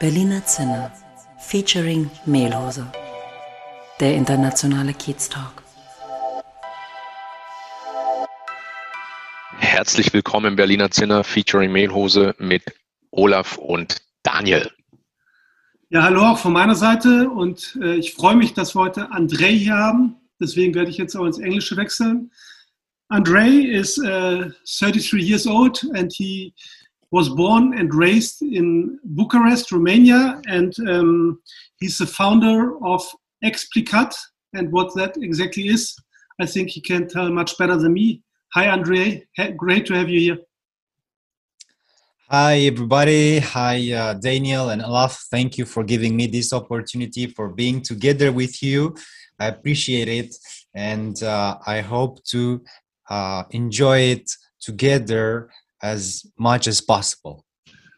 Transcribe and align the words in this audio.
Berliner 0.00 0.44
Zinne 0.44 0.90
featuring 1.38 2.10
Mehlhose. 2.26 2.86
Der 4.00 4.14
internationale 4.14 4.92
Kiez 4.92 5.28
Talk. 5.30 5.63
Herzlich 9.74 10.12
willkommen 10.12 10.46
im 10.46 10.54
Berliner 10.56 10.92
Zinner 10.92 11.24
featuring 11.24 11.72
Mehlhose 11.72 12.36
mit 12.38 12.62
Olaf 13.10 13.58
und 13.58 13.96
Daniel. 14.22 14.70
Ja, 15.90 16.04
hallo 16.04 16.22
auch 16.22 16.38
von 16.38 16.52
meiner 16.52 16.76
Seite 16.76 17.28
und 17.28 17.76
äh, 17.82 17.96
ich 17.96 18.14
freue 18.14 18.36
mich, 18.36 18.54
dass 18.54 18.76
wir 18.76 18.82
heute 18.82 19.10
André 19.10 19.48
hier 19.48 19.74
haben. 19.74 20.14
Deswegen 20.40 20.76
werde 20.76 20.90
ich 20.90 20.96
jetzt 20.96 21.16
auch 21.16 21.24
ins 21.24 21.40
Englische 21.40 21.76
wechseln. 21.76 22.30
André 23.10 23.66
is 23.66 23.98
uh, 23.98 24.48
33 24.64 25.20
years 25.20 25.44
old 25.44 25.84
and 25.94 26.12
he 26.12 26.54
was 27.10 27.34
born 27.34 27.76
and 27.76 27.92
raised 27.92 28.42
in 28.42 29.00
Bucharest, 29.02 29.72
Romania, 29.72 30.40
and 30.46 30.78
um, 30.86 31.40
he's 31.80 31.98
the 31.98 32.06
founder 32.06 32.76
of 32.80 33.02
Explicat. 33.42 34.14
And 34.52 34.70
what 34.70 34.94
that 34.94 35.16
exactly 35.16 35.66
is, 35.66 35.96
I 36.40 36.46
think 36.46 36.70
he 36.70 36.80
can 36.80 37.08
tell 37.08 37.28
much 37.28 37.58
better 37.58 37.76
than 37.76 37.94
me. 37.94 38.22
Hi, 38.54 38.68
Andre. 38.68 39.26
Great 39.56 39.84
to 39.86 39.94
have 39.94 40.08
you 40.08 40.20
here. 40.20 40.38
Hi, 42.30 42.58
everybody. 42.58 43.40
Hi, 43.40 43.92
uh, 43.92 44.14
Daniel 44.14 44.68
and 44.68 44.80
Olaf. 44.80 45.26
Thank 45.28 45.58
you 45.58 45.64
for 45.64 45.82
giving 45.82 46.14
me 46.14 46.28
this 46.28 46.52
opportunity 46.52 47.26
for 47.26 47.48
being 47.48 47.82
together 47.82 48.30
with 48.30 48.62
you. 48.62 48.94
I 49.40 49.48
appreciate 49.48 50.06
it. 50.06 50.36
And 50.72 51.20
uh, 51.20 51.58
I 51.66 51.80
hope 51.80 52.22
to 52.26 52.62
uh, 53.10 53.42
enjoy 53.50 53.98
it 54.14 54.30
together 54.60 55.50
as 55.82 56.24
much 56.38 56.68
as 56.68 56.80
possible. 56.80 57.44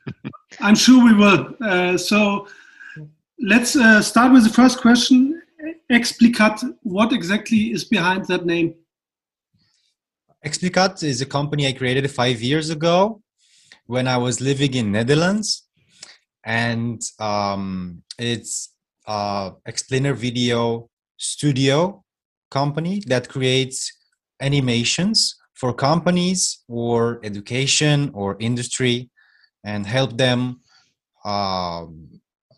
I'm 0.60 0.74
sure 0.74 1.04
we 1.04 1.12
will. 1.12 1.54
Uh, 1.60 1.98
so 1.98 2.48
let's 3.38 3.76
uh, 3.76 4.00
start 4.00 4.32
with 4.32 4.44
the 4.44 4.54
first 4.54 4.80
question. 4.80 5.42
Explicat, 5.92 6.64
what 6.82 7.12
exactly 7.12 7.72
is 7.72 7.84
behind 7.84 8.24
that 8.28 8.46
name? 8.46 8.74
Explicat 10.46 11.02
is 11.02 11.20
a 11.20 11.26
company 11.26 11.66
I 11.66 11.72
created 11.72 12.08
five 12.08 12.40
years 12.40 12.70
ago 12.70 13.20
when 13.86 14.06
I 14.06 14.16
was 14.16 14.40
living 14.40 14.74
in 14.74 14.92
Netherlands, 14.92 15.66
and 16.44 17.02
um, 17.18 18.04
it's 18.16 18.72
a 19.08 19.50
explainer 19.66 20.14
video 20.14 20.88
studio 21.16 22.04
company 22.48 23.02
that 23.08 23.28
creates 23.28 23.92
animations 24.40 25.34
for 25.54 25.74
companies 25.74 26.62
or 26.68 27.18
education 27.24 28.12
or 28.14 28.36
industry 28.38 29.10
and 29.64 29.84
help 29.84 30.16
them 30.16 30.60
uh, 31.24 31.86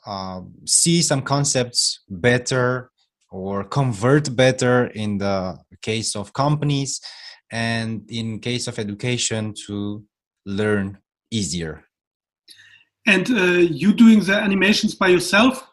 uh, 0.05 0.41
see 0.67 1.01
some 1.01 1.23
concepts 1.23 2.01
better 2.11 2.91
or 3.31 3.65
convert 3.65 4.37
better 4.37 4.89
in 4.89 5.17
the 5.17 5.57
case 5.81 6.15
of 6.15 6.35
companies 6.35 7.01
and 7.51 8.05
in 8.09 8.39
case 8.41 8.67
of 8.67 8.79
education 8.79 9.55
to 9.67 10.05
learn 10.47 10.99
easier 11.31 11.85
and 13.07 13.31
uh, 13.31 13.43
you 13.83 13.93
doing 13.93 14.21
the 14.21 14.35
animations 14.35 14.95
by 14.95 15.09
yourself 15.09 15.69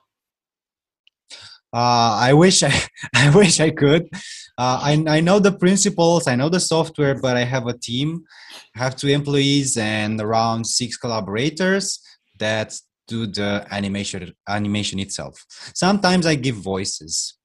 uh, 1.76 2.16
I 2.22 2.32
wish 2.32 2.64
I, 2.64 2.74
I 3.16 3.36
wish 3.36 3.60
I 3.60 3.70
could. 3.70 4.08
Uh, 4.58 4.80
I, 4.82 5.04
I 5.10 5.20
know 5.20 5.40
the 5.40 5.52
principles, 5.52 6.26
I 6.26 6.36
know 6.38 6.48
the 6.48 6.62
software, 6.62 7.20
but 7.20 7.36
I 7.36 7.44
have 7.44 7.68
a 7.68 7.78
team. 7.78 8.24
I 8.76 8.80
have 8.80 8.96
two 8.96 9.10
employees 9.10 9.76
and 9.76 10.22
around 10.22 10.66
six 10.66 10.96
collaborators 10.96 12.00
that 12.40 12.80
do 13.10 13.28
the 13.28 13.68
animation 13.72 14.34
animation 14.48 15.00
itself. 15.00 15.46
Sometimes 15.76 16.26
I 16.26 16.36
give 16.36 16.56
voices. 16.56 17.38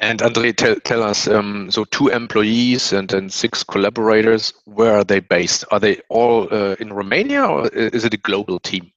And 0.00 0.22
Andre, 0.22 0.52
tell, 0.52 0.76
tell 0.76 1.02
us, 1.02 1.26
um, 1.26 1.70
so 1.72 1.84
two 1.84 2.08
employees 2.08 2.92
and 2.92 3.08
then 3.08 3.28
six 3.30 3.64
collaborators, 3.64 4.52
where 4.64 4.98
are 4.98 5.04
they 5.04 5.18
based? 5.18 5.64
Are 5.72 5.80
they 5.80 6.00
all 6.08 6.46
uh, 6.52 6.76
in 6.78 6.92
Romania 6.92 7.44
or 7.44 7.68
is 7.68 8.04
it 8.04 8.14
a 8.14 8.18
global 8.18 8.60
team? 8.60 8.92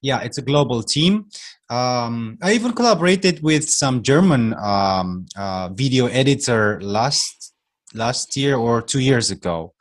Yeah, 0.00 0.20
it's 0.20 0.38
a 0.38 0.42
global 0.42 0.82
team. 0.82 1.26
Um, 1.70 2.38
I 2.42 2.52
even 2.52 2.72
collaborated 2.72 3.42
with 3.42 3.68
some 3.68 4.02
German 4.02 4.54
um, 4.54 5.26
uh, 5.36 5.70
video 5.72 6.06
editor 6.06 6.80
last 6.82 7.54
last 7.94 8.36
year 8.36 8.56
or 8.56 8.82
two 8.82 9.00
years 9.00 9.30
ago, 9.30 9.74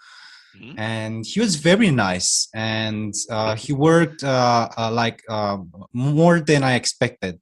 mm-hmm. 0.56 0.78
and 0.78 1.26
he 1.26 1.40
was 1.40 1.56
very 1.56 1.92
nice. 1.92 2.48
And 2.54 3.14
uh, 3.30 3.56
he 3.56 3.74
worked 3.74 4.24
uh, 4.24 4.70
uh 4.78 4.92
like 4.92 5.24
uh, 5.28 5.58
more 5.92 6.40
than 6.40 6.64
I 6.64 6.76
expected, 6.76 7.40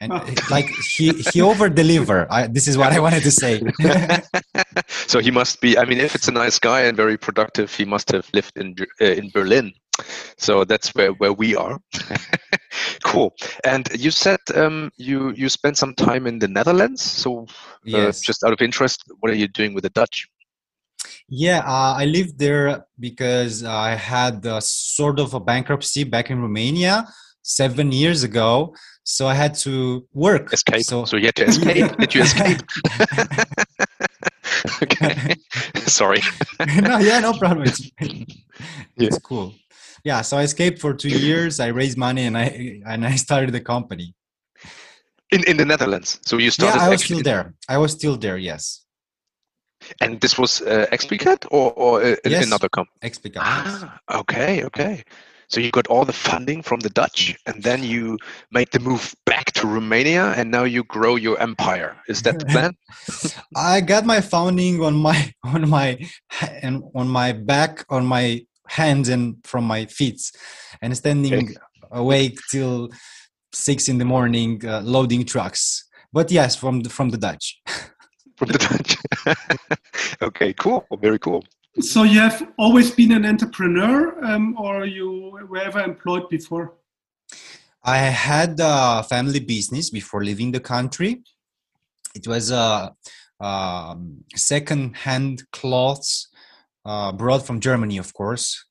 and 0.00 0.12
like 0.50 0.68
he 0.96 1.12
he 1.32 1.40
over 1.40 1.68
deliver. 1.68 2.26
this 2.50 2.68
is 2.68 2.76
what 2.76 2.92
I 2.92 3.00
wanted 3.00 3.22
to 3.22 3.30
say. 3.30 3.62
so 4.88 5.20
he 5.20 5.30
must 5.30 5.60
be. 5.60 5.78
I 5.78 5.84
mean, 5.84 5.98
if 5.98 6.14
it's 6.14 6.28
a 6.28 6.32
nice 6.32 6.58
guy 6.58 6.82
and 6.82 6.96
very 6.96 7.16
productive, 7.16 7.74
he 7.74 7.84
must 7.84 8.10
have 8.12 8.28
lived 8.34 8.52
in 8.56 8.74
uh, 9.00 9.04
in 9.04 9.30
Berlin 9.30 9.72
so 10.36 10.64
that's 10.64 10.94
where, 10.94 11.12
where 11.12 11.32
we 11.32 11.56
are 11.56 11.80
cool 13.04 13.34
and 13.64 13.88
you 13.94 14.10
said 14.10 14.40
um, 14.54 14.90
you 14.96 15.30
you 15.30 15.48
spent 15.48 15.76
some 15.76 15.94
time 15.94 16.26
in 16.26 16.38
the 16.38 16.48
netherlands 16.48 17.02
so 17.02 17.42
uh, 17.42 17.46
yes. 17.84 18.20
just 18.20 18.44
out 18.44 18.52
of 18.52 18.60
interest 18.60 19.04
what 19.20 19.30
are 19.30 19.36
you 19.36 19.48
doing 19.48 19.74
with 19.74 19.82
the 19.82 19.90
dutch 19.90 20.28
yeah 21.28 21.58
uh, 21.60 21.94
i 21.96 22.04
lived 22.04 22.38
there 22.38 22.84
because 23.00 23.64
i 23.64 23.94
had 23.94 24.44
a 24.44 24.60
sort 24.60 25.18
of 25.18 25.34
a 25.34 25.40
bankruptcy 25.40 26.04
back 26.04 26.30
in 26.30 26.40
romania 26.40 27.06
seven 27.42 27.92
years 27.92 28.22
ago 28.22 28.74
so 29.06 29.28
i 29.28 29.34
had 29.34 29.54
to 29.54 30.04
work. 30.12 30.52
Escape. 30.52 30.82
So, 30.82 31.04
so 31.04 31.16
you 31.16 31.26
had 31.26 31.36
to 31.36 31.44
escape. 31.44 31.96
Did 32.02 32.14
you 32.14 32.22
escape? 32.22 32.60
Okay. 34.82 35.36
Sorry. 35.86 36.20
No 36.82 36.98
yeah 36.98 37.20
no 37.20 37.32
problem. 37.32 37.66
It's, 37.68 37.90
yeah. 38.00 39.08
it's 39.08 39.18
cool. 39.18 39.54
Yeah 40.04 40.22
so 40.22 40.36
i 40.38 40.42
escaped 40.42 40.80
for 40.80 40.92
two 40.92 41.14
years. 41.28 41.60
I 41.60 41.68
raised 41.68 41.96
money 41.96 42.24
and 42.26 42.36
i 42.36 42.80
and 42.86 43.06
i 43.06 43.14
started 43.16 43.52
the 43.52 43.60
company. 43.60 44.14
In 45.30 45.44
in 45.50 45.56
the 45.56 45.64
netherlands. 45.64 46.18
So 46.28 46.38
you 46.38 46.50
started 46.50 46.78
yeah 46.78 46.86
i 46.86 46.88
was 46.88 47.04
still 47.04 47.22
there. 47.22 47.54
I 47.68 47.78
was 47.78 47.92
still 47.92 48.16
there 48.16 48.38
yes. 48.38 48.82
And 50.00 50.20
this 50.20 50.36
was 50.38 50.62
uh, 50.62 50.86
explicat 50.90 51.46
or, 51.50 51.72
or 51.72 52.02
uh, 52.02 52.16
yes. 52.24 52.46
another 52.46 52.68
company 52.68 52.98
explicat 53.08 53.42
ah, 53.42 54.00
okay 54.22 54.64
okay 54.64 55.04
so 55.48 55.60
you 55.60 55.70
got 55.70 55.86
all 55.86 56.04
the 56.04 56.12
funding 56.12 56.62
from 56.62 56.80
the 56.80 56.90
Dutch, 56.90 57.36
and 57.46 57.62
then 57.62 57.84
you 57.84 58.18
made 58.50 58.70
the 58.72 58.80
move 58.80 59.14
back 59.24 59.52
to 59.52 59.66
Romania, 59.66 60.32
and 60.36 60.50
now 60.50 60.64
you 60.64 60.82
grow 60.84 61.16
your 61.16 61.38
empire. 61.40 61.96
Is 62.08 62.22
that 62.22 62.38
the 62.38 62.46
plan? 62.52 62.74
I 63.56 63.80
got 63.80 64.04
my 64.04 64.20
founding 64.20 64.82
on 64.82 64.94
my 64.94 65.32
on 65.44 65.68
my 65.68 65.98
and 66.62 66.82
on 66.94 67.08
my 67.08 67.32
back 67.32 67.84
on 67.88 68.06
my 68.06 68.42
hands 68.68 69.08
and 69.08 69.36
from 69.44 69.64
my 69.64 69.86
feet 69.86 70.20
and 70.82 70.96
standing 70.96 71.54
awake 71.92 72.36
till 72.50 72.88
six 73.52 73.88
in 73.88 73.98
the 73.98 74.04
morning 74.04 74.60
uh, 74.66 74.80
loading 74.82 75.24
trucks. 75.24 75.84
But 76.12 76.30
yes 76.32 76.56
from 76.56 76.80
the, 76.80 76.90
from 76.90 77.10
the 77.10 77.18
dutch. 77.18 77.60
From 78.36 78.48
the 78.48 78.58
dutch. 78.58 78.98
Okay 80.20 80.52
cool. 80.52 80.84
Very 81.00 81.18
cool 81.18 81.42
so 81.80 82.02
you 82.02 82.20
have 82.20 82.48
always 82.58 82.90
been 82.90 83.12
an 83.12 83.26
entrepreneur 83.26 84.24
um, 84.24 84.56
or 84.58 84.86
you 84.86 85.38
were 85.48 85.58
ever 85.58 85.80
employed 85.80 86.28
before 86.28 86.74
i 87.84 87.98
had 87.98 88.58
a 88.60 89.02
family 89.02 89.40
business 89.40 89.90
before 89.90 90.24
leaving 90.24 90.52
the 90.52 90.60
country 90.60 91.22
it 92.14 92.26
was 92.26 92.50
a 92.50 92.94
um, 93.40 94.24
second 94.34 94.96
hand 94.96 95.42
clothes 95.52 96.28
uh, 96.86 97.12
brought 97.12 97.44
from 97.44 97.60
Germany, 97.60 97.98
of 97.98 98.14
course. 98.14 98.64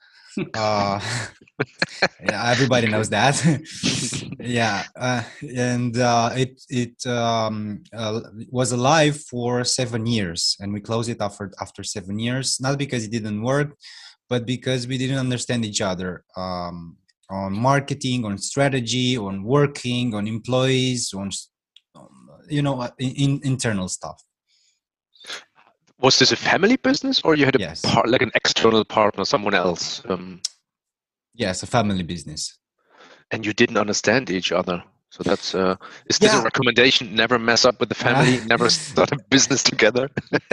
Uh, 0.54 1.00
yeah, 2.24 2.52
everybody 2.52 2.88
knows 2.88 3.10
that. 3.10 3.36
yeah, 4.40 4.84
uh, 4.96 5.24
and 5.56 5.98
uh, 5.98 6.32
it 6.36 6.62
it 6.70 7.06
um, 7.08 7.84
uh, 7.94 8.22
was 8.52 8.72
alive 8.72 9.22
for 9.30 9.64
seven 9.64 10.06
years, 10.06 10.58
and 10.60 10.74
we 10.74 10.82
closed 10.82 11.10
it 11.10 11.22
after 11.22 11.52
after 11.62 11.84
seven 11.84 12.20
years. 12.20 12.60
Not 12.60 12.78
because 12.78 13.06
it 13.06 13.12
didn't 13.12 13.42
work, 13.42 13.76
but 14.30 14.46
because 14.46 14.88
we 14.88 14.98
didn't 14.98 15.20
understand 15.20 15.66
each 15.66 15.82
other 15.82 16.24
um, 16.36 16.98
on 17.30 17.54
marketing, 17.54 18.26
on 18.26 18.38
strategy, 18.38 19.18
on 19.18 19.44
working, 19.44 20.14
on 20.14 20.28
employees, 20.28 21.14
on 21.14 21.30
you 22.50 22.62
know, 22.62 22.90
in, 23.00 23.12
in 23.12 23.42
internal 23.44 23.88
stuff 23.88 24.25
Was 26.00 26.20
this 26.20 26.32
a 26.32 26.36
family 26.36 26.76
business, 26.76 27.22
or 27.24 27.36
you 27.36 27.46
had 27.46 27.56
a 27.56 27.60
Yes. 27.60 27.82
par- 27.82 28.08
like 28.08 28.22
an 28.22 28.32
external 28.36 28.84
partner, 28.84 29.26
someone 29.26 29.54
else, 29.54 30.02
um, 30.10 30.42
Yes, 31.34 31.64
a 31.64 31.68
family 31.68 32.04
business. 32.04 32.58
and 33.32 33.46
you 33.46 33.54
didn't 33.54 33.78
understand 33.78 34.30
each 34.30 34.52
other? 34.52 34.84
So 35.10 35.24
that's 35.24 35.56
uh, 35.56 35.76
is 36.10 36.18
this 36.20 36.34
Yeah. 36.34 36.42
a 36.42 36.44
recommendation? 36.44 37.16
Never 37.16 37.40
mess 37.40 37.64
up 37.66 37.80
with 37.80 37.90
the 37.90 37.96
family. 37.96 38.42
never 38.54 38.70
start 38.70 39.12
a 39.14 39.18
business 39.30 39.64
together. 39.64 40.10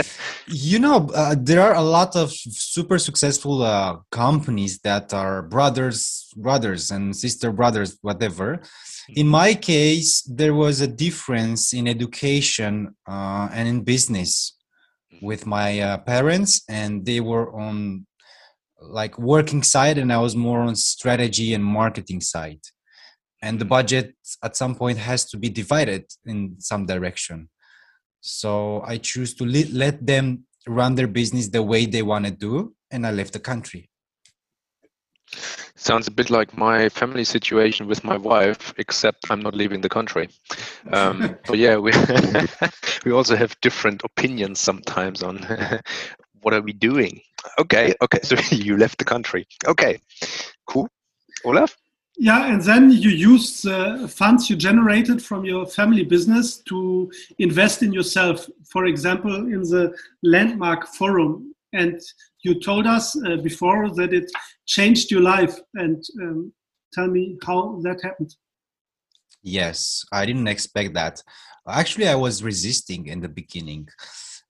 You 0.46 0.78
know, 0.78 1.08
uh, 1.14 1.34
there 1.38 1.60
are 1.62 1.74
a 1.74 1.82
lot 1.82 2.14
of 2.16 2.30
super 2.32 2.98
successful 2.98 3.62
uh, 3.62 3.96
companies 4.10 4.78
that 4.80 5.12
are 5.14 5.42
brothers, 5.42 6.28
brothers 6.36 6.90
and 6.90 7.14
sister 7.16 7.52
brothers, 7.52 7.98
whatever. 8.02 8.60
In 9.08 9.26
my 9.28 9.54
case, 9.54 10.22
there 10.22 10.54
was 10.54 10.80
a 10.80 10.86
difference 11.06 11.72
in 11.72 11.86
education 11.88 12.94
uh, 13.08 13.48
and 13.52 13.68
in 13.68 13.82
business 13.82 14.54
with 15.22 15.46
my 15.46 15.80
uh, 15.80 15.98
parents, 15.98 16.62
and 16.68 17.06
they 17.06 17.20
were 17.20 17.54
on 17.58 18.06
like 18.80 19.18
working 19.18 19.62
side, 19.62 19.96
and 19.98 20.12
I 20.12 20.18
was 20.18 20.34
more 20.34 20.60
on 20.60 20.74
strategy 20.74 21.54
and 21.54 21.64
marketing 21.64 22.20
side. 22.20 22.60
And 23.40 23.58
the 23.58 23.64
budget 23.64 24.14
at 24.42 24.56
some 24.56 24.74
point 24.74 24.98
has 24.98 25.24
to 25.30 25.36
be 25.36 25.48
divided 25.48 26.04
in 26.26 26.56
some 26.58 26.86
direction. 26.86 27.48
So 28.20 28.82
I 28.86 28.98
choose 28.98 29.34
to 29.34 29.44
let, 29.44 29.70
let 29.70 30.06
them 30.06 30.44
run 30.66 30.94
their 30.94 31.08
business 31.08 31.48
the 31.48 31.62
way 31.62 31.86
they 31.86 32.02
want 32.02 32.24
to 32.26 32.30
do, 32.30 32.74
and 32.90 33.06
I 33.06 33.10
left 33.10 33.32
the 33.32 33.40
country. 33.40 33.88
Sounds 35.74 36.06
a 36.06 36.10
bit 36.10 36.30
like 36.30 36.56
my 36.56 36.88
family 36.88 37.24
situation 37.24 37.86
with 37.86 38.04
my 38.04 38.16
wife, 38.16 38.74
except 38.76 39.30
I'm 39.30 39.40
not 39.40 39.54
leaving 39.54 39.80
the 39.80 39.88
country. 39.88 40.28
Um, 40.92 41.36
but 41.46 41.58
yeah, 41.58 41.76
we 41.76 41.92
we 43.04 43.12
also 43.12 43.36
have 43.36 43.58
different 43.62 44.02
opinions 44.04 44.60
sometimes 44.60 45.22
on 45.22 45.38
what 46.42 46.54
are 46.54 46.60
we 46.60 46.72
doing. 46.72 47.20
Okay, 47.58 47.94
okay. 48.02 48.20
So 48.22 48.36
you 48.54 48.76
left 48.76 48.98
the 48.98 49.04
country. 49.04 49.46
Okay, 49.66 49.98
cool. 50.66 50.88
Olaf. 51.44 51.76
Yeah, 52.18 52.52
and 52.52 52.62
then 52.62 52.90
you 52.90 53.08
use 53.08 53.62
the 53.62 54.06
funds 54.14 54.50
you 54.50 54.56
generated 54.56 55.22
from 55.22 55.44
your 55.46 55.66
family 55.66 56.04
business 56.04 56.58
to 56.68 57.10
invest 57.38 57.82
in 57.82 57.92
yourself. 57.92 58.46
For 58.68 58.84
example, 58.84 59.34
in 59.34 59.62
the 59.62 59.94
Landmark 60.22 60.86
Forum. 60.88 61.54
And 61.72 62.02
you 62.42 62.58
told 62.60 62.86
us 62.86 63.16
uh, 63.24 63.36
before 63.36 63.94
that 63.94 64.12
it 64.12 64.30
changed 64.66 65.10
your 65.10 65.22
life. 65.22 65.58
And 65.74 66.02
um, 66.20 66.52
tell 66.92 67.08
me 67.08 67.38
how 67.44 67.80
that 67.82 68.02
happened. 68.02 68.34
Yes, 69.42 70.04
I 70.12 70.24
didn't 70.26 70.48
expect 70.48 70.94
that. 70.94 71.22
Actually, 71.68 72.08
I 72.08 72.14
was 72.14 72.42
resisting 72.42 73.06
in 73.06 73.20
the 73.20 73.28
beginning. 73.28 73.88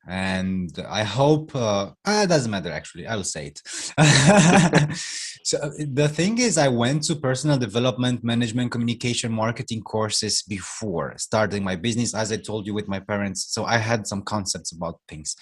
And 0.09 0.77
I 0.89 1.05
hope 1.05 1.55
uh, 1.55 1.93
ah, 2.05 2.23
it 2.23 2.29
doesn't 2.29 2.51
matter. 2.51 2.73
Actually, 2.73 3.07
I 3.07 3.15
will 3.15 3.25
say 3.25 3.47
it. 3.47 3.63
so 5.45 5.59
uh, 5.59 5.71
the 5.79 6.09
thing 6.09 6.39
is, 6.39 6.59
I 6.59 6.67
went 6.69 7.05
to 7.05 7.15
personal 7.15 7.57
development, 7.57 8.25
management, 8.25 8.73
communication, 8.73 9.33
marketing 9.33 9.83
courses 9.83 10.43
before 10.43 11.15
starting 11.19 11.63
my 11.63 11.77
business. 11.77 12.15
As 12.15 12.33
I 12.33 12.37
told 12.39 12.67
you, 12.67 12.75
with 12.75 12.89
my 12.89 12.99
parents, 12.99 13.47
so 13.55 13.65
I 13.65 13.77
had 13.77 14.09
some 14.09 14.23
concepts 14.23 14.73
about 14.73 14.99
things, 15.09 15.37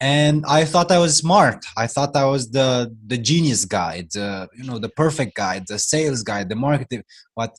and 0.00 0.44
I 0.48 0.64
thought 0.64 0.90
I 0.90 0.98
was 0.98 1.16
smart. 1.16 1.66
I 1.76 1.86
thought 1.86 2.16
I 2.16 2.24
was 2.24 2.50
the 2.50 2.96
the 3.06 3.18
genius 3.18 3.66
guy, 3.66 4.06
the 4.10 4.48
you 4.56 4.64
know 4.64 4.78
the 4.78 4.88
perfect 4.88 5.36
guy, 5.36 5.62
the 5.66 5.78
sales 5.78 6.22
guy, 6.22 6.44
the 6.44 6.56
marketing. 6.56 7.02
What 7.34 7.54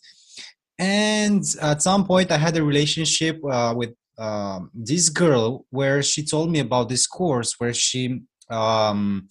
and 0.79 1.43
at 1.61 1.81
some 1.81 2.05
point 2.05 2.31
i 2.31 2.37
had 2.37 2.55
a 2.55 2.63
relationship 2.63 3.39
uh, 3.51 3.73
with 3.75 3.93
um, 4.17 4.71
this 4.73 5.09
girl 5.09 5.65
where 5.69 6.01
she 6.01 6.23
told 6.25 6.51
me 6.51 6.59
about 6.59 6.89
this 6.89 7.05
course 7.07 7.55
where 7.59 7.73
she 7.73 8.21
um, 8.49 9.27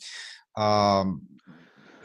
um, 0.56 1.22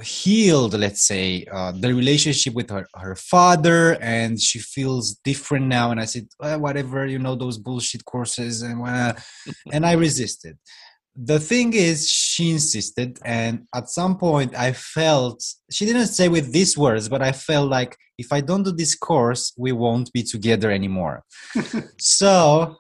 healed 0.02 0.74
let's 0.74 1.06
say 1.06 1.46
uh, 1.52 1.72
the 1.72 1.94
relationship 1.94 2.54
with 2.54 2.70
her, 2.70 2.88
her 2.96 3.16
father 3.16 3.98
and 4.02 4.42
she 4.42 4.60
feels 4.60 5.16
different 5.24 5.68
now. 5.68 5.92
And 5.92 6.00
i 6.00 6.06
said 6.06 6.28
well, 6.40 6.60
whatever 6.60 7.06
you 7.06 7.20
know 7.20 7.36
those 7.36 7.58
bullshit 7.58 8.04
courses 8.06 8.62
and 8.62 8.82
uh, 8.86 9.14
and 9.72 9.86
i 9.86 9.94
resisted 9.94 10.58
the 11.16 11.40
thing 11.40 11.74
is 11.74 12.10
she 12.10 12.52
insisted 12.52 13.20
and 13.26 13.68
at 13.76 13.90
some 13.90 14.18
point 14.18 14.56
i 14.56 14.72
felt 14.72 15.44
she 15.70 15.86
didn't 15.86 16.08
say 16.08 16.30
with 16.30 16.54
these 16.54 16.78
words 16.78 17.10
but 17.10 17.22
i 17.22 17.32
felt 17.32 17.70
like 17.70 17.98
if 18.18 18.32
i 18.32 18.40
don't 18.40 18.64
do 18.64 18.72
this 18.72 18.96
course 18.96 19.54
we 19.58 19.72
won't 19.74 20.12
be 20.14 20.24
together 20.24 20.72
anymore. 20.72 21.24
So 21.98 22.78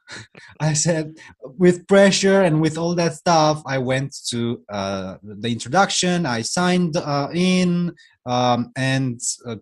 i 0.59 0.73
said 0.73 1.17
with 1.43 1.87
pressure 1.87 2.41
and 2.41 2.61
with 2.61 2.77
all 2.77 2.95
that 2.95 3.13
stuff 3.15 3.61
i 3.65 3.77
went 3.77 4.15
to 4.29 4.63
uh, 4.71 5.17
the 5.23 5.49
introduction 5.49 6.25
i 6.25 6.41
signed 6.41 6.95
uh, 6.97 7.27
in 7.33 7.91
um, 8.25 8.71
and 8.77 9.19
uh, 9.45 9.57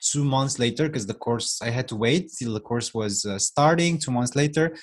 two 0.00 0.24
months 0.24 0.58
later 0.58 0.88
because 0.88 1.06
the 1.06 1.14
course 1.26 1.60
i 1.62 1.70
had 1.70 1.88
to 1.88 1.96
wait 1.96 2.30
till 2.38 2.52
the 2.54 2.60
course 2.60 2.92
was 2.94 3.24
uh, 3.24 3.38
starting 3.38 3.98
two 3.98 4.10
months 4.10 4.34
later 4.34 4.76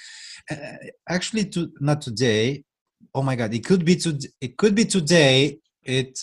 uh, 0.51 0.77
actually 1.09 1.45
to 1.45 1.71
not 1.79 2.01
today 2.01 2.63
oh 3.17 3.23
my 3.23 3.35
god 3.35 3.51
it 3.53 3.65
could 3.65 3.83
be 3.83 3.95
to 3.95 4.09
it 4.39 4.55
could 4.57 4.75
be 4.75 4.85
today 4.85 5.57
it 5.83 6.13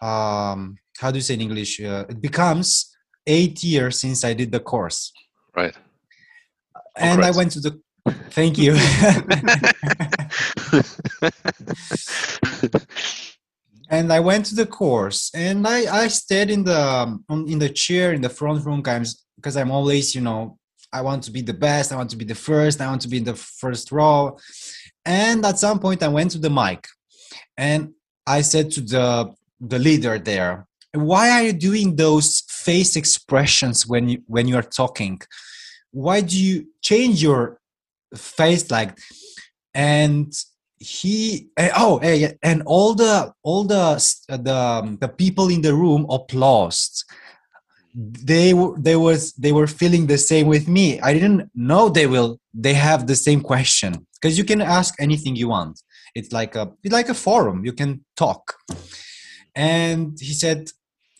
um 0.00 0.76
how 1.00 1.10
do 1.10 1.16
you 1.18 1.26
say 1.28 1.34
in 1.34 1.42
english? 1.42 1.72
Uh, 1.80 2.04
it 2.08 2.20
becomes 2.28 2.96
eight 3.26 3.62
years 3.62 4.00
since 4.00 4.24
i 4.24 4.32
did 4.32 4.50
the 4.50 4.60
course. 4.60 5.12
Right. 5.54 5.76
and 6.96 7.22
i 7.28 7.30
went 7.38 7.50
to 7.52 7.60
the 7.60 7.72
thank 8.36 8.54
you. 8.64 8.72
And 13.98 14.10
i 14.10 14.20
went 14.20 14.46
to 14.46 14.54
the 14.54 14.68
course 14.80 15.30
and 15.34 15.58
i 15.76 15.78
i 16.02 16.08
stayed 16.08 16.50
in 16.56 16.62
the 16.64 16.82
um, 17.28 17.44
in 17.52 17.58
the 17.64 17.68
chair 17.68 18.14
in 18.16 18.22
the 18.22 18.34
front 18.38 18.64
room 18.64 18.80
guys 18.80 19.08
because 19.36 19.54
i'm 19.60 19.70
always 19.70 20.14
you 20.14 20.22
know 20.22 20.40
i 20.98 21.00
want 21.08 21.22
to 21.24 21.30
be 21.36 21.42
the 21.42 21.58
best 21.68 21.92
i 21.92 21.96
want 22.00 22.10
to 22.14 22.16
be 22.16 22.24
the 22.24 22.40
first 22.48 22.80
i 22.80 22.86
want 22.86 23.02
to 23.02 23.10
be 23.12 23.18
in 23.18 23.28
the 23.30 23.38
first 23.62 23.92
row 23.92 24.38
and 25.04 25.44
at 25.44 25.58
some 25.58 25.78
point 25.78 26.02
i 26.02 26.08
went 26.08 26.30
to 26.30 26.38
the 26.38 26.50
mic 26.50 26.86
and 27.56 27.92
i 28.26 28.40
said 28.40 28.70
to 28.70 28.80
the 28.80 29.32
the 29.60 29.78
leader 29.78 30.18
there 30.18 30.66
why 30.94 31.30
are 31.30 31.42
you 31.42 31.52
doing 31.52 31.96
those 31.96 32.42
face 32.48 32.96
expressions 32.96 33.86
when 33.86 34.08
you 34.08 34.22
when 34.26 34.46
you're 34.46 34.62
talking? 34.62 35.20
Why 35.90 36.20
do 36.20 36.38
you 36.38 36.66
change 36.82 37.22
your 37.22 37.58
face 38.14 38.70
like 38.70 38.98
and 39.74 40.32
he 40.78 41.48
eh, 41.56 41.70
oh 41.76 41.98
eh, 41.98 42.32
and 42.42 42.62
all 42.66 42.94
the 42.94 43.32
all 43.42 43.64
the 43.64 44.16
the 44.28 44.54
um, 44.54 44.98
the 45.00 45.08
people 45.08 45.48
in 45.48 45.62
the 45.62 45.74
room 45.74 46.06
applauded 46.10 46.76
they 47.94 48.52
were 48.52 48.78
they 48.78 48.96
was 48.96 49.32
they 49.34 49.52
were 49.52 49.66
feeling 49.66 50.06
the 50.06 50.18
same 50.18 50.46
with 50.46 50.68
me. 50.68 51.00
I 51.00 51.14
didn't 51.14 51.50
know 51.54 51.88
they 51.88 52.06
will 52.06 52.38
they 52.52 52.74
have 52.74 53.06
the 53.06 53.16
same 53.16 53.40
question 53.40 54.06
because 54.22 54.38
you 54.38 54.44
can 54.44 54.60
ask 54.60 54.94
anything 55.00 55.34
you 55.34 55.48
want. 55.48 55.82
It's 56.14 56.32
like 56.32 56.54
a 56.54 56.72
it's 56.84 56.92
like 56.92 57.08
a 57.08 57.14
forum. 57.14 57.64
You 57.64 57.72
can 57.72 58.04
talk. 58.16 58.54
And 59.54 60.16
he 60.20 60.32
said 60.32 60.70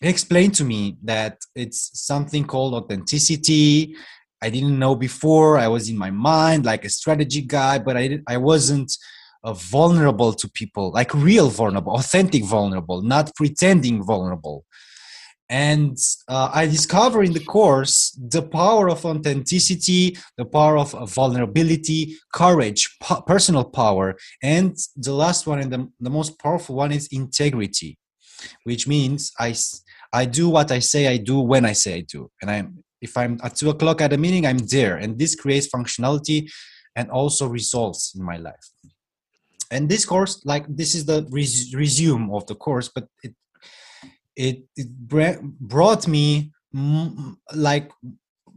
he 0.01 0.07
explained 0.07 0.55
to 0.55 0.63
me 0.63 0.97
that 1.03 1.37
it's 1.55 1.91
something 1.93 2.45
called 2.45 2.73
authenticity. 2.73 3.95
I 4.41 4.49
didn't 4.49 4.79
know 4.79 4.95
before. 4.95 5.57
I 5.57 5.67
was 5.67 5.89
in 5.89 5.97
my 5.97 6.11
mind 6.11 6.65
like 6.65 6.85
a 6.85 6.89
strategy 6.89 7.41
guy 7.41 7.77
but 7.79 7.95
i 7.97 8.19
i 8.27 8.37
wasn't 8.37 8.91
uh, 9.43 9.53
vulnerable 9.53 10.31
to 10.41 10.47
people 10.61 10.91
like 10.91 11.13
real 11.13 11.49
vulnerable 11.49 11.93
authentic 11.93 12.43
vulnerable 12.45 13.01
not 13.01 13.25
pretending 13.35 14.01
vulnerable 14.03 14.65
and 15.53 15.97
uh, 16.27 16.49
i 16.53 16.65
discovered 16.65 17.23
in 17.23 17.33
the 17.33 17.45
course 17.57 17.95
the 18.35 18.41
power 18.41 18.89
of 18.89 19.05
authenticity 19.05 20.17
the 20.39 20.45
power 20.57 20.75
of 20.83 20.89
vulnerability 21.13 22.01
courage 22.33 22.81
po- 22.99 23.21
personal 23.21 23.63
power 23.63 24.07
and 24.41 24.75
the 24.95 25.13
last 25.13 25.45
one 25.45 25.59
and 25.59 25.71
the, 25.71 25.81
the 25.99 26.09
most 26.09 26.31
powerful 26.39 26.75
one 26.75 26.91
is 26.91 27.07
integrity 27.11 27.91
which 28.63 28.87
means 28.87 29.31
i 29.39 29.53
i 30.13 30.25
do 30.25 30.49
what 30.49 30.71
i 30.71 30.79
say 30.79 31.07
i 31.07 31.17
do 31.17 31.39
when 31.39 31.65
i 31.65 31.73
say 31.73 31.95
i 31.95 32.01
do. 32.01 32.29
And 32.41 32.51
i'm 32.51 32.83
if 33.01 33.17
i'm 33.17 33.39
at 33.43 33.55
two 33.55 33.69
o'clock 33.69 34.01
at 34.01 34.13
a 34.13 34.17
meeting 34.17 34.45
i'm 34.45 34.59
there. 34.59 34.97
And 34.97 35.19
this 35.19 35.35
creates 35.35 35.67
functionality 35.67 36.49
and 36.95 37.09
also 37.09 37.47
results 37.47 38.13
in 38.15 38.23
my 38.23 38.37
life. 38.37 38.67
And 39.71 39.89
this 39.89 40.05
course 40.05 40.41
like 40.45 40.65
this 40.69 40.95
is 40.95 41.05
the 41.05 41.27
res- 41.29 41.73
resume 41.75 42.33
of 42.33 42.45
the 42.47 42.55
course 42.55 42.89
but 42.93 43.07
it 43.23 43.33
it, 44.35 44.63
it 44.75 44.87
brought 45.59 46.07
me 46.07 46.51
like 47.53 47.91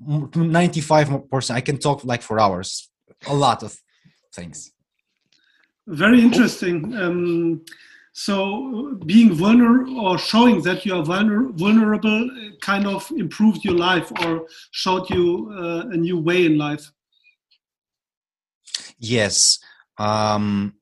mm, 0.09 0.31
95% 0.31 1.51
i 1.51 1.61
can 1.61 1.79
talk 1.79 2.05
like 2.05 2.23
for 2.23 2.41
hours 2.41 2.91
a 3.27 3.35
lot 3.35 3.63
of 3.63 3.77
things 4.35 4.73
Very 5.89 6.21
interesting. 6.21 6.77
Um, 7.03 7.65
so, 8.13 8.99
being 9.07 9.31
vulnerable 9.35 10.01
or 10.01 10.19
showing 10.19 10.63
that 10.63 10.85
you 10.87 10.95
are 10.97 11.05
vulner- 11.05 11.53
vulnerable 11.53 12.21
uh, 12.31 12.51
kind 12.61 12.87
of 12.87 13.09
improved 13.17 13.65
your 13.65 13.77
life 13.77 14.11
or 14.25 14.47
showed 14.71 15.09
you 15.11 15.53
uh, 15.53 15.95
a 15.95 15.97
new 15.97 16.19
way 16.19 16.47
in 16.47 16.57
life. 16.59 16.91
yes 18.99 19.59
um 19.99 20.75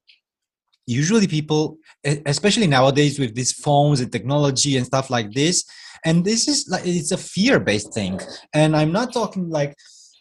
usually 0.86 1.26
people 1.26 1.78
especially 2.04 2.66
nowadays 2.66 3.18
with 3.18 3.34
these 3.34 3.52
phones 3.52 4.00
and 4.00 4.12
technology 4.12 4.76
and 4.76 4.86
stuff 4.86 5.10
like 5.10 5.32
this. 5.32 5.64
And 6.04 6.24
this 6.24 6.48
is 6.48 6.68
like 6.68 6.86
it's 6.86 7.12
a 7.12 7.16
fear 7.16 7.58
based 7.58 7.94
thing. 7.94 8.20
And 8.52 8.76
i'm 8.76 8.92
not 8.92 9.12
talking 9.12 9.48
like 9.48 9.74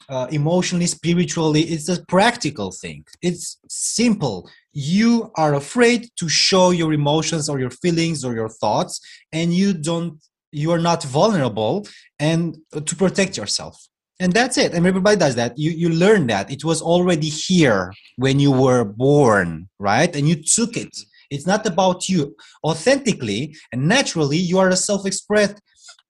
uh, 0.09 0.27
emotionally 0.31 0.85
spiritually 0.85 1.61
it's 1.61 1.89
a 1.89 2.03
practical 2.05 2.71
thing. 2.71 3.05
It's 3.21 3.57
simple. 3.67 4.49
You 4.73 5.31
are 5.35 5.53
afraid 5.55 6.09
to 6.17 6.27
show 6.27 6.71
your 6.71 6.93
emotions 6.93 7.47
or 7.49 7.59
your 7.59 7.69
feelings 7.69 8.25
or 8.25 8.33
your 8.33 8.49
thoughts 8.49 8.99
and 9.31 9.53
you 9.53 9.73
don't 9.73 10.19
you 10.51 10.71
are 10.71 10.79
not 10.79 11.03
vulnerable 11.03 11.87
and 12.19 12.57
to 12.71 12.95
protect 12.95 13.37
yourself. 13.37 13.87
And 14.19 14.31
that's 14.31 14.57
it. 14.57 14.73
And 14.73 14.85
everybody 14.85 15.17
does 15.17 15.35
that. 15.35 15.57
You 15.57 15.71
you 15.71 15.89
learn 15.89 16.27
that. 16.27 16.51
It 16.51 16.63
was 16.63 16.81
already 16.81 17.29
here 17.29 17.93
when 18.17 18.39
you 18.39 18.51
were 18.51 18.83
born 18.83 19.69
right? 19.79 20.15
And 20.15 20.27
you 20.29 20.35
took 20.35 20.77
it 20.77 20.95
it's 21.33 21.47
not 21.47 21.65
about 21.65 22.07
you. 22.07 22.35
Authentically 22.63 23.55
and 23.71 23.87
naturally 23.87 24.37
you 24.37 24.59
are 24.59 24.69
a 24.69 24.75
self-expressed 24.75 25.59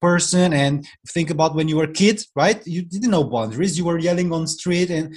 person 0.01 0.51
and 0.51 0.85
think 1.15 1.29
about 1.29 1.55
when 1.55 1.69
you 1.69 1.77
were 1.77 1.85
a 1.85 1.91
kid 2.01 2.21
right? 2.35 2.65
You 2.67 2.81
didn't 2.83 3.11
know 3.11 3.23
boundaries. 3.23 3.77
You 3.77 3.85
were 3.85 3.99
yelling 3.99 4.33
on 4.33 4.47
street 4.47 4.89
and 4.89 5.15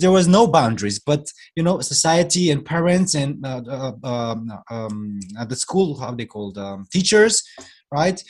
there 0.00 0.10
was 0.10 0.26
no 0.26 0.46
boundaries. 0.46 0.98
But 0.98 1.30
you 1.56 1.62
know 1.62 1.80
society 1.80 2.50
and 2.50 2.64
parents 2.64 3.14
and 3.14 3.44
uh, 3.46 3.62
uh, 3.68 3.92
um, 4.12 4.40
um, 4.70 5.20
at 5.40 5.48
the 5.48 5.56
school 5.56 5.98
how 6.00 6.12
they 6.12 6.26
called 6.26 6.58
um, 6.58 6.86
teachers 6.92 7.42
right? 7.92 8.22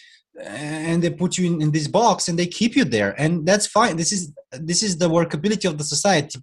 And 0.43 1.03
they 1.03 1.11
put 1.11 1.39
you 1.39 1.47
in, 1.51 1.63
in 1.63 1.71
this 1.71 1.89
box 1.89 2.29
and 2.29 2.39
they 2.39 2.47
keep 2.47 2.77
you 2.77 2.85
there. 2.85 3.19
And 3.19 3.47
that's 3.47 3.67
fine. 3.67 3.97
This 3.97 4.13
is 4.13 4.33
this 4.53 4.83
is 4.83 4.99
the 4.99 5.09
workability 5.09 5.67
of 5.69 5.79
the 5.79 5.85
society 5.85 6.39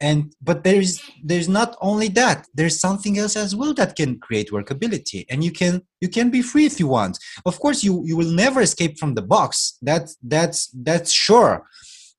and 0.00 0.34
but 0.42 0.62
there 0.64 0.80
is 0.80 1.02
there's 1.22 1.48
not 1.48 1.76
only 1.80 2.08
that 2.08 2.46
there's 2.54 2.78
something 2.78 3.18
else 3.18 3.36
as 3.36 3.56
well 3.56 3.72
that 3.74 3.96
can 3.96 4.18
create 4.18 4.50
workability. 4.50 5.24
And 5.30 5.42
you 5.42 5.52
can 5.52 5.82
you 6.00 6.08
can 6.08 6.30
be 6.30 6.42
free 6.42 6.66
if 6.66 6.78
you 6.78 6.88
want. 6.88 7.18
Of 7.44 7.58
course 7.58 7.82
you 7.82 8.02
you 8.04 8.16
will 8.16 8.30
never 8.30 8.60
escape 8.60 8.98
from 8.98 9.14
the 9.14 9.22
box. 9.22 9.78
That's 9.80 10.16
that's 10.22 10.68
that's 10.74 11.12
sure. 11.12 11.66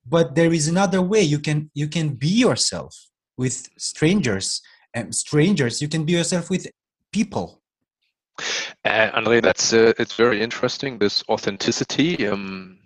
But 0.06 0.36
there 0.36 0.54
is 0.54 0.68
another 0.68 1.02
way. 1.02 1.22
You 1.22 1.40
can 1.40 1.70
you 1.74 1.88
can 1.88 2.16
be 2.16 2.30
yourself 2.30 2.96
with 3.38 3.70
strangers 3.78 4.62
and 4.94 5.14
strangers 5.14 5.82
you 5.82 5.88
can 5.88 6.04
be 6.06 6.14
yourself 6.14 6.50
with 6.50 6.68
people. 7.12 7.62
Uh, 8.86 9.10
Andre, 9.14 9.42
that's 9.42 9.74
uh, 9.74 9.94
it's 10.00 10.16
very 10.16 10.42
interesting. 10.42 10.98
This 10.98 11.24
authenticity, 11.30 12.28
um, 12.28 12.78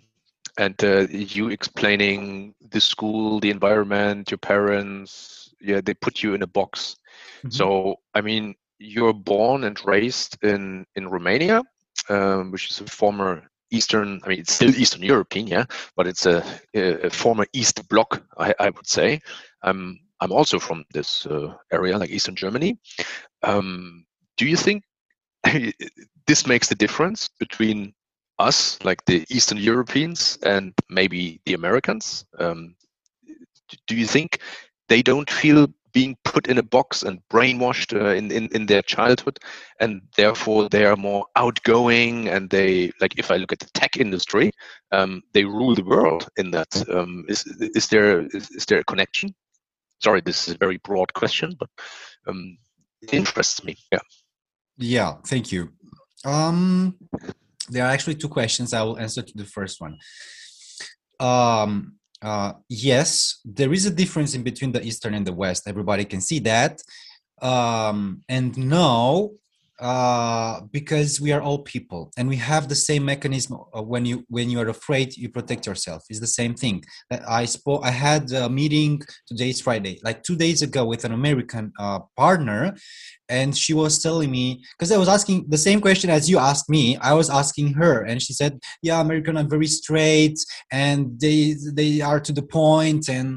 and 0.58 0.82
uh, 0.84 1.06
you 1.10 1.48
explaining 1.48 2.54
the 2.70 2.80
school, 2.80 3.40
the 3.40 3.50
environment, 3.50 4.30
your 4.30 4.38
parents. 4.38 5.54
Yeah, 5.60 5.80
they 5.80 5.94
put 5.94 6.22
you 6.22 6.34
in 6.34 6.42
a 6.42 6.46
box. 6.46 6.96
Mm-hmm. 7.38 7.50
So, 7.50 7.96
I 8.14 8.20
mean, 8.20 8.54
you're 8.78 9.14
born 9.14 9.64
and 9.64 9.80
raised 9.86 10.38
in 10.42 10.86
in 10.96 11.08
Romania, 11.08 11.62
um, 12.08 12.50
which 12.50 12.70
is 12.70 12.80
a 12.80 12.86
former 12.86 13.48
Eastern. 13.70 14.20
I 14.24 14.28
mean, 14.28 14.40
it's 14.40 14.52
still 14.52 14.74
Eastern 14.74 15.02
European, 15.02 15.46
yeah, 15.46 15.64
but 15.96 16.06
it's 16.06 16.26
a, 16.26 16.44
a 16.74 17.10
former 17.10 17.46
East 17.52 17.88
Bloc, 17.88 18.22
I, 18.38 18.54
I 18.58 18.70
would 18.70 18.86
say. 18.86 19.20
I'm 19.62 20.00
I'm 20.20 20.32
also 20.32 20.58
from 20.58 20.84
this 20.92 21.26
uh, 21.26 21.54
area, 21.72 21.98
like 21.98 22.10
Eastern 22.10 22.36
Germany. 22.36 22.78
Um, 23.42 24.04
do 24.36 24.46
you 24.46 24.56
think 24.56 24.84
this 26.26 26.46
makes 26.46 26.68
the 26.68 26.74
difference 26.74 27.28
between 27.38 27.94
us, 28.42 28.78
like 28.84 29.04
the 29.04 29.24
Eastern 29.28 29.58
Europeans, 29.58 30.38
and 30.42 30.72
maybe 30.88 31.40
the 31.46 31.54
Americans. 31.54 32.24
Um, 32.38 32.74
do 33.86 33.96
you 33.96 34.06
think 34.06 34.40
they 34.88 35.02
don't 35.02 35.30
feel 35.30 35.68
being 35.92 36.16
put 36.24 36.46
in 36.48 36.58
a 36.58 36.62
box 36.62 37.02
and 37.02 37.20
brainwashed 37.30 37.94
uh, 37.94 38.14
in, 38.14 38.30
in, 38.30 38.48
in 38.52 38.64
their 38.64 38.80
childhood 38.80 39.38
and 39.78 40.00
therefore 40.16 40.68
they 40.70 40.86
are 40.86 40.96
more 40.96 41.26
outgoing 41.36 42.28
and 42.30 42.48
they 42.48 42.90
like 42.98 43.18
if 43.18 43.30
i 43.30 43.36
look 43.36 43.52
at 43.52 43.58
the 43.58 43.68
tech 43.74 43.98
industry 43.98 44.50
um, 44.92 45.22
they 45.34 45.44
rule 45.44 45.74
the 45.74 45.84
world 45.84 46.26
in 46.38 46.50
that 46.50 46.72
um, 46.88 47.26
is, 47.28 47.44
is 47.74 47.88
there 47.88 48.20
is, 48.34 48.48
is 48.52 48.64
there 48.64 48.78
a 48.78 48.84
connection 48.84 49.34
sorry 50.02 50.22
this 50.22 50.48
is 50.48 50.54
a 50.54 50.58
very 50.58 50.78
broad 50.78 51.12
question 51.12 51.54
but 51.58 51.68
um, 52.26 52.56
it 53.02 53.12
interests 53.12 53.62
me 53.62 53.76
yeah 53.92 54.00
yeah, 54.78 55.16
thank 55.26 55.52
you. 55.52 55.72
Um, 56.24 56.96
there 57.72 57.84
are 57.84 57.90
actually 57.90 58.14
two 58.14 58.28
questions. 58.28 58.72
I 58.72 58.82
will 58.82 58.98
answer 58.98 59.22
to 59.22 59.36
the 59.36 59.44
first 59.44 59.80
one. 59.80 59.98
Um, 61.18 61.94
uh, 62.20 62.52
yes, 62.68 63.40
there 63.44 63.72
is 63.72 63.86
a 63.86 63.90
difference 63.90 64.34
in 64.34 64.42
between 64.42 64.72
the 64.72 64.84
Eastern 64.84 65.14
and 65.14 65.26
the 65.26 65.32
West. 65.32 65.66
Everybody 65.66 66.04
can 66.04 66.20
see 66.20 66.38
that. 66.40 66.80
Um, 67.40 68.22
and 68.28 68.56
no, 68.56 69.34
uh, 69.82 70.60
because 70.70 71.20
we 71.20 71.32
are 71.32 71.42
all 71.42 71.58
people 71.58 72.10
and 72.16 72.28
we 72.28 72.36
have 72.36 72.68
the 72.68 72.74
same 72.74 73.04
mechanism 73.04 73.56
when 73.74 74.04
you 74.04 74.24
when 74.28 74.48
you 74.48 74.60
are 74.60 74.68
afraid 74.68 75.16
you 75.16 75.28
protect 75.28 75.66
yourself. 75.66 76.04
It's 76.08 76.20
the 76.20 76.26
same 76.40 76.54
thing. 76.54 76.84
I 77.28 77.44
spoke 77.44 77.82
i 77.82 77.90
had 77.90 78.30
a 78.32 78.48
meeting 78.48 79.00
today's 79.26 79.60
friday 79.60 80.00
like 80.02 80.22
two 80.22 80.36
days 80.36 80.62
ago 80.62 80.84
with 80.84 81.04
an 81.04 81.12
american 81.12 81.72
uh, 81.78 82.00
partner 82.16 82.74
and 83.28 83.56
she 83.56 83.72
was 83.72 84.02
telling 84.02 84.30
me 84.30 84.62
because 84.72 84.92
i 84.92 84.96
was 84.96 85.08
asking 85.08 85.44
the 85.48 85.58
same 85.58 85.80
question 85.80 86.10
as 86.10 86.28
you 86.30 86.38
asked 86.38 86.68
me 86.68 86.96
i 86.98 87.12
was 87.12 87.30
asking 87.30 87.72
her 87.72 88.02
and 88.02 88.20
she 88.20 88.32
said 88.32 88.58
yeah 88.82 89.00
american 89.00 89.36
are 89.36 89.44
very 89.44 89.66
straight 89.66 90.38
and 90.70 91.18
they 91.20 91.54
they 91.72 92.00
are 92.00 92.20
to 92.20 92.32
the 92.32 92.42
point 92.42 93.08
and 93.08 93.28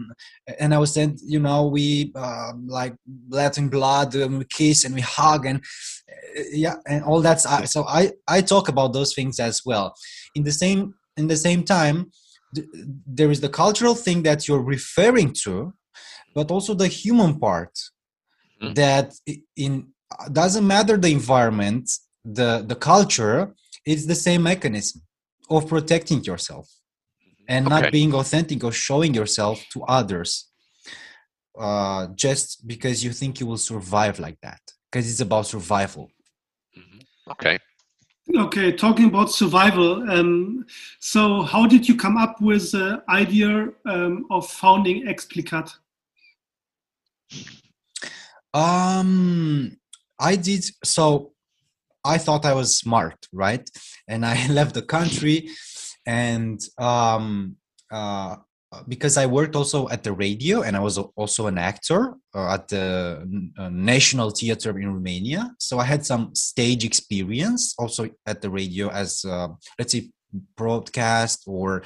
and 0.60 0.74
i 0.74 0.78
was 0.78 0.94
saying 0.94 1.18
you 1.24 1.40
know 1.40 1.68
we 1.68 2.12
uh, 2.16 2.52
like 2.66 2.96
latin 3.30 3.68
blood 3.70 4.14
and 4.16 4.38
we 4.40 4.46
kiss 4.46 4.86
and 4.86 4.94
we 4.94 5.02
hug 5.02 5.46
and 5.46 5.58
uh, 5.58 5.95
yeah 6.52 6.76
and 6.88 7.04
all 7.04 7.22
that's 7.22 7.46
so 7.72 7.86
i 7.88 8.12
i 8.28 8.42
talk 8.42 8.68
about 8.68 8.94
those 8.94 9.14
things 9.14 9.40
as 9.40 9.62
well 9.66 9.96
in 10.36 10.44
the 10.44 10.52
same 10.52 10.94
in 11.18 11.28
the 11.28 11.38
same 11.38 11.64
time 11.64 12.12
there 13.06 13.32
is 13.32 13.42
the 13.42 13.50
cultural 13.50 13.96
thing 13.96 14.24
that 14.24 14.48
you're 14.48 14.62
referring 14.62 15.34
to 15.34 15.74
but 16.34 16.52
also 16.52 16.74
the 16.74 16.88
human 16.88 17.40
part 17.40 17.72
mm. 18.62 18.76
that 18.76 19.14
in 19.56 19.88
doesn't 20.32 20.68
matter 20.68 20.98
the 20.98 21.12
environment 21.12 21.90
the 22.24 22.64
the 22.68 22.76
culture 22.76 23.54
it's 23.86 24.06
the 24.06 24.16
same 24.16 24.44
mechanism 24.44 25.02
of 25.50 25.68
protecting 25.68 26.24
yourself 26.24 26.68
and 27.48 27.68
okay. 27.68 27.82
not 27.82 27.92
being 27.92 28.14
authentic 28.14 28.64
or 28.64 28.72
showing 28.72 29.14
yourself 29.14 29.64
to 29.72 29.84
others 29.84 30.50
uh, 31.60 32.08
just 32.16 32.68
because 32.68 33.04
you 33.04 33.12
think 33.12 33.40
you 33.40 33.46
will 33.46 33.58
survive 33.58 34.20
like 34.20 34.38
that 34.42 34.60
because 34.92 35.10
it's 35.10 35.22
about 35.22 35.46
survival 35.46 36.06
mm-hmm. 36.06 36.15
Okay 37.30 37.58
okay 38.36 38.72
talking 38.72 39.06
about 39.06 39.32
survival 39.32 40.10
um, 40.10 40.66
so 41.00 41.42
how 41.42 41.66
did 41.66 41.88
you 41.88 41.96
come 41.96 42.18
up 42.18 42.42
with 42.42 42.72
the 42.72 43.04
idea 43.10 43.70
um, 43.86 44.26
of 44.32 44.48
founding 44.48 45.06
explicat 45.06 45.72
um, 48.56 49.78
I 50.18 50.38
did 50.38 50.64
so. 50.84 51.34
I 52.06 52.18
thought 52.18 52.46
I 52.46 52.54
was 52.54 52.78
smart, 52.78 53.28
right? 53.34 53.70
And 54.08 54.26
I 54.26 54.48
left 54.50 54.76
the 54.76 54.82
country, 54.82 55.50
and 56.06 56.62
um, 56.78 57.58
uh, 57.92 58.38
because 58.88 59.18
I 59.18 59.26
worked 59.26 59.56
also 59.56 59.88
at 59.90 60.04
the 60.04 60.14
radio 60.14 60.62
and 60.62 60.76
I 60.76 60.80
was 60.80 60.98
also 60.98 61.48
an 61.48 61.58
actor 61.58 62.16
uh, 62.34 62.54
at 62.54 62.68
the 62.68 63.52
uh, 63.58 63.70
National 63.70 64.30
Theater 64.30 64.78
in 64.80 64.94
Romania. 64.94 65.52
So 65.60 65.80
I 65.80 65.86
had 65.86 66.06
some 66.06 66.34
stage 66.36 66.86
experience 66.86 67.76
also 67.78 68.10
at 68.26 68.42
the 68.42 68.50
radio 68.50 68.90
as 68.90 69.26
uh, 69.26 69.50
let's 69.78 69.92
say 69.92 70.10
broadcast 70.58 71.44
or 71.48 71.84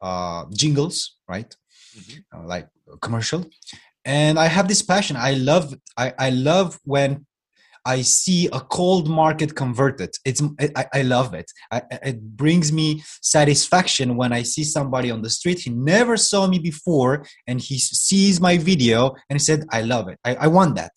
uh, 0.00 0.44
jingles, 0.52 1.16
right? 1.28 1.54
Mm-hmm. 1.96 2.38
Uh, 2.38 2.46
like 2.46 2.68
commercial 3.00 3.44
and 4.04 4.38
i 4.38 4.46
have 4.46 4.68
this 4.68 4.82
passion 4.82 5.16
i 5.16 5.32
love 5.34 5.74
i, 5.96 6.12
I 6.18 6.30
love 6.30 6.78
when 6.84 7.26
i 7.86 8.02
see 8.02 8.48
a 8.52 8.60
cold 8.60 9.08
market 9.08 9.54
converted. 9.54 10.10
It's 10.24 10.42
i, 10.76 10.86
I 10.92 11.02
love 11.02 11.34
it. 11.34 11.50
I, 11.70 11.82
it 12.02 12.36
brings 12.36 12.72
me 12.72 13.02
satisfaction 13.22 14.16
when 14.16 14.32
i 14.32 14.42
see 14.42 14.64
somebody 14.64 15.10
on 15.10 15.22
the 15.22 15.30
street. 15.30 15.60
He 15.60 15.70
never 15.70 16.16
saw 16.16 16.46
me 16.46 16.58
before 16.58 17.26
and 17.46 17.60
he 17.60 17.78
sees 17.78 18.40
my 18.40 18.58
video 18.58 19.14
and 19.28 19.38
he 19.38 19.44
said 19.48 19.64
i 19.70 19.82
love 19.82 20.08
it. 20.08 20.18
I, 20.24 20.34
I 20.34 20.46
want 20.48 20.76
that. 20.76 20.92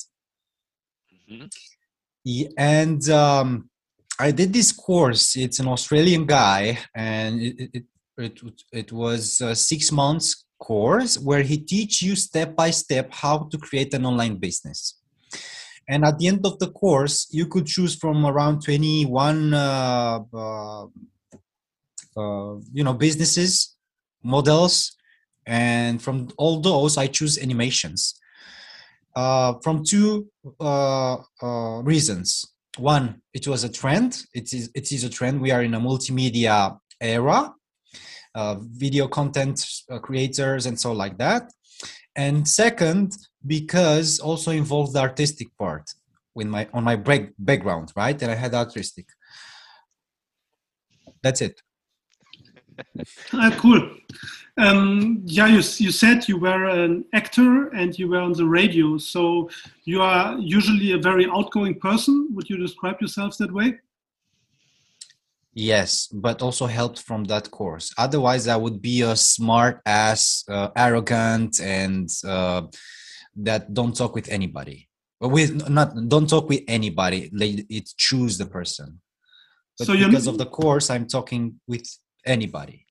Mm-hmm. 1.29 2.41
and 2.57 3.09
um, 3.09 3.69
i 4.19 4.31
did 4.31 4.53
this 4.53 4.71
course. 4.71 5.35
It's 5.35 5.59
an 5.59 5.67
australian 5.67 6.25
guy 6.25 6.79
and 6.95 7.41
it, 7.41 7.69
it, 7.73 7.83
it, 8.17 8.41
it 8.71 8.91
was 8.91 9.21
six 9.53 9.91
months 9.91 10.45
course 10.59 11.19
where 11.19 11.43
he 11.43 11.57
teach 11.57 12.01
you 12.01 12.15
step 12.15 12.55
by 12.55 12.71
step 12.71 13.13
how 13.13 13.47
to 13.51 13.57
create 13.57 13.93
an 13.93 14.05
online 14.05 14.35
business 14.37 14.95
and 15.87 16.03
at 16.03 16.17
the 16.19 16.27
end 16.27 16.45
of 16.45 16.59
the 16.59 16.69
course 16.71 17.27
you 17.31 17.45
could 17.47 17.65
choose 17.65 17.95
from 17.95 18.25
around 18.25 18.61
21 18.61 19.53
uh, 19.53 20.19
uh, 20.33 20.83
uh, 22.17 22.55
you 22.73 22.83
know 22.83 22.93
businesses 22.93 23.75
models 24.23 24.95
and 25.45 26.01
from 26.01 26.27
all 26.37 26.59
those 26.59 26.97
i 26.97 27.07
choose 27.07 27.37
animations 27.37 28.19
uh, 29.17 29.55
from 29.63 29.83
two 29.83 30.27
uh, 30.59 31.17
reasons. 31.83 32.45
One, 32.77 33.19
it 33.33 33.47
was 33.47 33.63
a 33.63 33.69
trend. 33.69 34.21
It 34.35 34.53
is 34.53 34.69
it 34.75 34.91
is 34.91 35.03
a 35.03 35.09
trend. 35.09 35.41
We 35.41 35.49
are 35.49 35.63
in 35.63 35.73
a 35.73 35.79
multimedia 35.79 36.77
era, 37.01 37.51
uh, 38.35 38.55
video 38.59 39.07
content 39.07 39.65
creators 40.03 40.67
and 40.67 40.79
so 40.79 40.91
like 40.91 41.17
that. 41.17 41.51
And 42.15 42.47
second, 42.47 43.17
because 43.45 44.19
also 44.19 44.51
involved 44.51 44.93
the 44.93 44.99
artistic 44.99 45.47
part 45.57 45.93
with 46.33 46.47
my 46.47 46.67
on 46.73 46.83
my 46.83 46.95
break, 46.95 47.31
background, 47.37 47.91
right? 47.95 48.21
And 48.21 48.31
I 48.31 48.35
had 48.35 48.53
artistic. 48.53 49.07
That's 51.21 51.41
it. 51.41 51.61
Ah, 53.33 53.51
cool. 53.57 53.89
Um, 54.57 55.21
yeah, 55.25 55.47
you, 55.47 55.57
you 55.57 55.91
said 55.91 56.27
you 56.27 56.37
were 56.37 56.65
an 56.65 57.05
actor 57.13 57.69
and 57.69 57.97
you 57.97 58.07
were 58.07 58.19
on 58.19 58.33
the 58.33 58.45
radio. 58.45 58.97
So 58.97 59.49
you 59.85 60.01
are 60.01 60.37
usually 60.37 60.91
a 60.91 60.97
very 60.97 61.27
outgoing 61.27 61.79
person. 61.79 62.27
Would 62.33 62.49
you 62.49 62.57
describe 62.57 63.01
yourself 63.01 63.37
that 63.37 63.51
way? 63.51 63.79
Yes, 65.53 66.07
but 66.07 66.43
also 66.43 66.67
helped 66.67 67.01
from 67.01 67.23
that 67.25 67.49
course. 67.49 67.91
Otherwise, 67.97 68.47
I 68.47 68.55
would 68.55 68.79
be 68.79 69.01
a 69.01 69.15
smart 69.15 69.81
ass, 69.87 70.43
uh, 70.47 70.69
arrogant, 70.75 71.59
and 71.59 72.07
uh, 72.23 72.61
that 73.37 73.73
don't 73.73 73.95
talk 73.95 74.15
with 74.15 74.29
anybody. 74.29 74.87
With 75.19 75.69
not 75.69 75.93
don't 76.07 76.29
talk 76.29 76.49
with 76.49 76.63
anybody. 76.67 77.29
Like 77.33 77.65
it 77.69 77.89
choose 77.97 78.37
the 78.37 78.45
person. 78.45 79.01
But 79.77 79.87
So 79.87 79.93
you're- 79.93 80.09
because 80.09 80.27
of 80.27 80.37
the 80.37 80.45
course, 80.45 80.89
I'm 80.89 81.07
talking 81.07 81.59
with 81.67 81.85
anybody. 82.25 82.85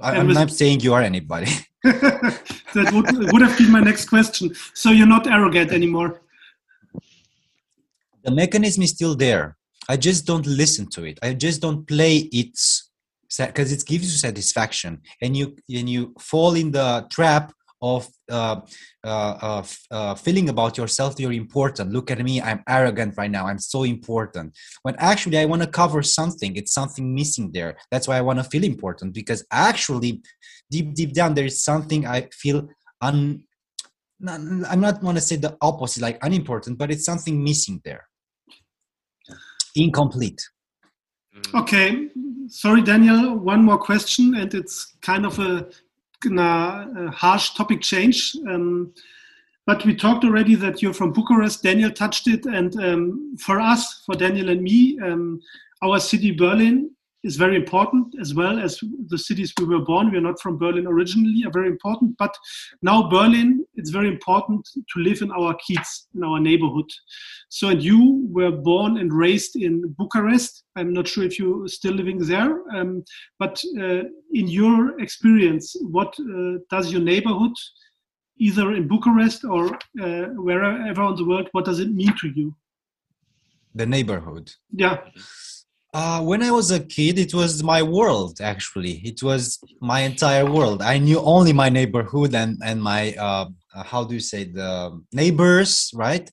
I, 0.00 0.16
i'm 0.16 0.26
with- 0.28 0.36
not 0.36 0.50
saying 0.50 0.80
you 0.80 0.94
are 0.94 1.02
anybody. 1.02 1.50
that 1.82 2.90
would, 2.92 3.32
would 3.32 3.42
have 3.42 3.56
been 3.58 3.70
my 3.70 3.80
next 3.80 4.06
question. 4.08 4.54
So 4.74 4.90
you're 4.90 5.06
not 5.06 5.26
arrogant 5.26 5.72
anymore. 5.72 6.20
the 8.24 8.30
mechanism 8.30 8.82
is 8.84 8.90
still 8.90 9.14
there. 9.16 9.56
I 9.88 9.96
just 9.96 10.26
don't 10.26 10.46
listen 10.46 10.86
to 10.90 11.04
it. 11.04 11.18
I 11.22 11.34
just 11.34 11.60
don't 11.60 11.86
play 11.86 12.18
it 12.32 12.56
because 13.36 13.72
it 13.72 13.84
gives 13.84 14.04
you 14.12 14.18
satisfaction, 14.18 15.00
and 15.20 15.36
you 15.36 15.56
and 15.78 15.88
you 15.88 16.14
fall 16.20 16.54
in 16.54 16.70
the 16.70 17.06
trap 17.10 17.52
of 17.82 18.08
uh, 18.30 18.60
uh, 19.04 19.34
uh, 19.42 19.62
uh, 19.90 20.14
feeling 20.14 20.48
about 20.48 20.78
yourself. 20.78 21.18
You're 21.18 21.32
important. 21.32 21.92
Look 21.92 22.10
at 22.10 22.22
me. 22.22 22.40
I'm 22.40 22.62
arrogant 22.68 23.14
right 23.16 23.30
now. 23.30 23.46
I'm 23.46 23.58
so 23.58 23.82
important. 23.82 24.56
When 24.82 24.94
actually 24.98 25.38
I 25.38 25.44
want 25.44 25.62
to 25.62 25.68
cover 25.68 26.02
something. 26.02 26.56
It's 26.56 26.72
something 26.72 27.14
missing 27.14 27.50
there. 27.52 27.76
That's 27.90 28.08
why 28.08 28.16
I 28.16 28.22
want 28.22 28.38
to 28.38 28.44
feel 28.44 28.64
important 28.64 29.12
because 29.12 29.44
actually, 29.50 30.22
deep 30.70 30.94
deep 30.94 31.12
down, 31.12 31.34
there 31.34 31.46
is 31.46 31.62
something 31.62 32.06
I 32.06 32.28
feel 32.32 32.68
un. 33.00 33.44
I'm 34.24 34.80
not 34.80 35.02
want 35.02 35.18
to 35.18 35.20
say 35.20 35.34
the 35.34 35.56
opposite, 35.60 36.00
like 36.00 36.24
unimportant, 36.24 36.78
but 36.78 36.92
it's 36.92 37.04
something 37.04 37.42
missing 37.42 37.80
there 37.84 38.06
incomplete. 39.74 40.40
Okay, 41.54 42.08
sorry, 42.48 42.82
Daniel. 42.82 43.38
One 43.38 43.64
more 43.64 43.78
question, 43.78 44.34
and 44.34 44.52
it's 44.54 44.96
kind 45.00 45.24
of 45.24 45.38
a, 45.38 45.68
a, 46.26 46.88
a 46.96 47.10
harsh 47.10 47.50
topic 47.50 47.80
change. 47.80 48.36
Um, 48.48 48.92
but 49.66 49.84
we 49.84 49.94
talked 49.94 50.24
already 50.24 50.56
that 50.56 50.82
you're 50.82 50.92
from 50.92 51.12
Bucharest. 51.12 51.62
Daniel 51.62 51.90
touched 51.90 52.26
it, 52.26 52.46
and 52.46 52.74
um, 52.82 53.36
for 53.38 53.60
us, 53.60 54.02
for 54.04 54.14
Daniel 54.16 54.48
and 54.48 54.62
me, 54.62 54.98
um, 55.00 55.40
our 55.82 56.00
city 56.00 56.32
Berlin 56.32 56.90
is 57.24 57.36
very 57.36 57.56
important, 57.56 58.14
as 58.20 58.34
well 58.34 58.58
as 58.58 58.80
the 59.08 59.18
cities 59.18 59.52
we 59.58 59.64
were 59.64 59.84
born. 59.84 60.10
We 60.10 60.18
are 60.18 60.22
not 60.22 60.40
from 60.40 60.58
Berlin 60.58 60.86
originally, 60.86 61.44
are 61.46 61.52
very 61.52 61.68
important. 61.68 62.16
But 62.18 62.34
now 62.82 63.08
Berlin, 63.08 63.64
it's 63.74 63.90
very 63.90 64.08
important 64.08 64.68
to 64.74 65.00
live 65.00 65.22
in 65.22 65.30
our 65.30 65.54
kids, 65.66 66.08
in 66.14 66.24
our 66.24 66.40
neighborhood. 66.40 66.90
So, 67.48 67.68
and 67.68 67.82
you 67.82 68.26
were 68.30 68.50
born 68.50 68.98
and 68.98 69.12
raised 69.12 69.56
in 69.56 69.94
Bucharest. 69.98 70.64
I'm 70.76 70.92
not 70.92 71.06
sure 71.06 71.24
if 71.24 71.38
you're 71.38 71.68
still 71.68 71.94
living 71.94 72.18
there, 72.18 72.62
um, 72.74 73.04
but 73.38 73.62
uh, 73.78 74.02
in 74.32 74.48
your 74.48 75.00
experience, 75.00 75.76
what 75.80 76.14
uh, 76.18 76.58
does 76.70 76.90
your 76.90 77.02
neighborhood, 77.02 77.52
either 78.38 78.72
in 78.72 78.88
Bucharest 78.88 79.44
or 79.44 79.74
uh, 80.02 80.26
wherever 80.36 81.08
in 81.08 81.16
the 81.16 81.24
world, 81.24 81.48
what 81.52 81.64
does 81.64 81.78
it 81.78 81.92
mean 81.92 82.14
to 82.20 82.28
you? 82.28 82.54
The 83.74 83.86
neighborhood. 83.86 84.52
Yeah, 84.70 84.98
Uh, 85.94 86.22
when 86.22 86.42
I 86.42 86.50
was 86.50 86.70
a 86.70 86.80
kid, 86.80 87.18
it 87.18 87.34
was 87.34 87.62
my 87.62 87.82
world. 87.82 88.40
Actually, 88.40 89.02
it 89.04 89.22
was 89.22 89.58
my 89.80 90.00
entire 90.00 90.50
world. 90.50 90.80
I 90.80 90.96
knew 90.96 91.20
only 91.20 91.52
my 91.52 91.68
neighborhood 91.68 92.34
and 92.34 92.58
and 92.64 92.82
my 92.82 93.12
uh, 93.14 93.46
uh, 93.74 93.82
how 93.82 94.04
do 94.04 94.14
you 94.14 94.20
say 94.20 94.44
the 94.44 94.98
neighbors, 95.12 95.90
right? 95.94 96.30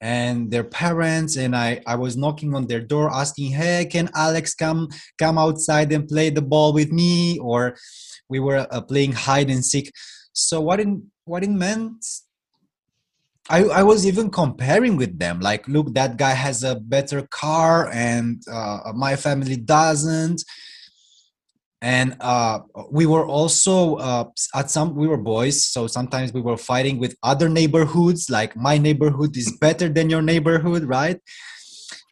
And 0.00 0.50
their 0.50 0.64
parents. 0.64 1.36
And 1.36 1.54
I 1.54 1.80
I 1.86 1.94
was 1.94 2.16
knocking 2.16 2.56
on 2.56 2.66
their 2.66 2.80
door, 2.80 3.14
asking, 3.14 3.52
"Hey, 3.52 3.86
can 3.86 4.10
Alex 4.12 4.56
come 4.56 4.88
come 5.18 5.38
outside 5.38 5.92
and 5.92 6.08
play 6.08 6.30
the 6.30 6.42
ball 6.42 6.72
with 6.72 6.90
me?" 6.90 7.38
Or 7.38 7.76
we 8.28 8.40
were 8.40 8.66
uh, 8.72 8.80
playing 8.80 9.12
hide 9.12 9.50
and 9.50 9.64
seek. 9.64 9.92
So 10.32 10.60
what 10.60 10.80
in 10.80 11.12
what 11.24 11.44
it 11.44 11.50
meant 11.50 12.04
I, 13.48 13.64
I 13.64 13.82
was 13.82 14.06
even 14.06 14.30
comparing 14.30 14.96
with 14.96 15.18
them 15.18 15.40
like 15.40 15.68
look 15.68 15.94
that 15.94 16.16
guy 16.16 16.30
has 16.32 16.64
a 16.64 16.74
better 16.74 17.22
car 17.30 17.88
and 17.92 18.42
uh, 18.50 18.92
my 18.94 19.16
family 19.16 19.56
doesn't. 19.56 20.42
And 21.82 22.16
uh, 22.20 22.60
we 22.90 23.06
were 23.06 23.26
also 23.26 23.96
uh, 23.96 24.24
at 24.54 24.70
some 24.70 24.96
we 24.96 25.06
were 25.06 25.18
boys 25.18 25.64
so 25.64 25.86
sometimes 25.86 26.32
we 26.32 26.40
were 26.40 26.56
fighting 26.56 26.98
with 26.98 27.14
other 27.22 27.48
neighborhoods 27.48 28.28
like 28.30 28.56
my 28.56 28.78
neighborhood 28.78 29.36
is 29.36 29.56
better 29.60 29.88
than 29.88 30.10
your 30.10 30.22
neighborhood 30.22 30.84
right? 30.84 31.20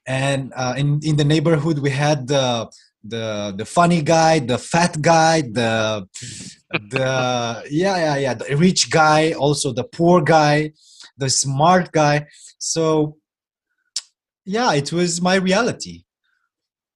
And 0.06 0.52
uh, 0.54 0.74
in 0.76 1.00
in 1.02 1.16
the 1.16 1.24
neighborhood 1.24 1.78
we 1.78 1.90
had 1.90 2.28
the 2.28 2.70
the 3.02 3.54
the 3.56 3.64
funny 3.64 4.02
guy 4.02 4.38
the 4.38 4.58
fat 4.58 5.00
guy 5.02 5.42
the 5.42 6.06
the 6.70 7.64
yeah 7.70 7.96
yeah 7.96 8.16
yeah 8.16 8.34
the 8.34 8.56
rich 8.56 8.90
guy 8.90 9.32
also 9.32 9.72
the 9.72 9.84
poor 9.84 10.22
guy 10.22 10.72
the 11.16 11.28
smart 11.30 11.92
guy 11.92 12.26
so 12.58 13.16
yeah 14.44 14.72
it 14.74 14.92
was 14.92 15.20
my 15.20 15.34
reality 15.36 16.04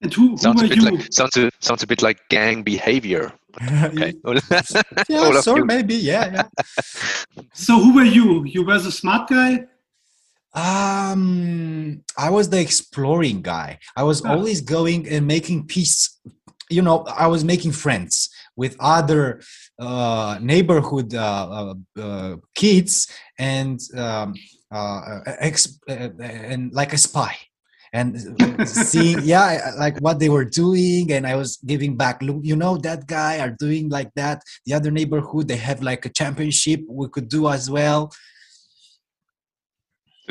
and 0.01 0.15
who, 0.15 0.31
who 0.31 0.37
Sounds 0.39 0.61
a 0.61 0.65
were 0.65 0.69
bit 0.69 0.79
you? 0.79 0.85
like 0.91 1.13
sounds 1.13 1.37
a, 1.37 1.51
sounds 1.61 1.83
a 1.83 1.87
bit 1.87 2.03
like 2.03 2.19
gang 2.31 2.63
behavior. 2.63 3.33
Okay. 3.85 4.13
yeah 5.09 5.31
so 5.41 5.57
you. 5.57 5.65
maybe 5.65 5.95
yeah 5.97 6.27
yeah 6.33 6.47
So 7.53 7.79
who 7.81 7.95
were 7.95 8.05
you? 8.05 8.45
You 8.45 8.63
were 8.65 8.79
the 8.79 8.93
smart 8.93 9.29
guy. 9.29 9.65
um 10.55 12.03
i 12.17 12.29
was 12.31 12.49
the 12.51 12.61
exploring 12.61 13.43
guy 13.43 13.79
i 13.97 14.03
was 14.03 14.25
Ah. 14.25 14.31
always 14.33 14.61
going 14.61 15.07
and 15.09 15.27
making 15.27 15.67
peace 15.67 16.19
you 16.71 16.83
know 16.83 17.05
i 17.25 17.27
was 17.27 17.43
making 17.45 17.73
friends 17.73 18.29
with 18.57 18.75
other 18.81 19.41
uh 19.79 20.39
neighborhood 20.41 21.15
uh, 21.15 21.47
uh, 21.59 21.75
uh 22.05 22.37
kids 22.55 22.93
and 23.39 23.81
um 23.97 24.35
uh 24.71 25.21
ex- 25.39 25.79
uh, 25.89 26.11
and 26.21 26.73
like 26.73 26.93
a 26.93 26.99
spy. 26.99 27.37
And 27.91 28.69
seeing 28.69 29.21
yeah 29.23 29.73
like 29.79 29.97
what 30.01 30.19
they 30.19 30.29
were 30.29 30.45
doing 30.45 31.11
and 31.11 31.27
i 31.27 31.35
was 31.35 31.57
giving 31.65 31.97
back 31.97 32.21
look 32.21 32.41
you 32.43 32.55
know 32.55 32.77
that 32.77 33.07
guy 33.07 33.41
are 33.41 33.57
doing 33.59 33.89
like 33.89 34.13
that. 34.15 34.43
The 34.67 34.75
other 34.75 34.91
neighborhood 34.91 35.49
they 35.49 35.57
have 35.57 35.83
like 35.83 36.05
a 36.05 36.11
championship 36.11 36.81
we 36.87 37.09
could 37.09 37.31
do 37.31 37.49
as 37.49 37.71
well 37.71 38.13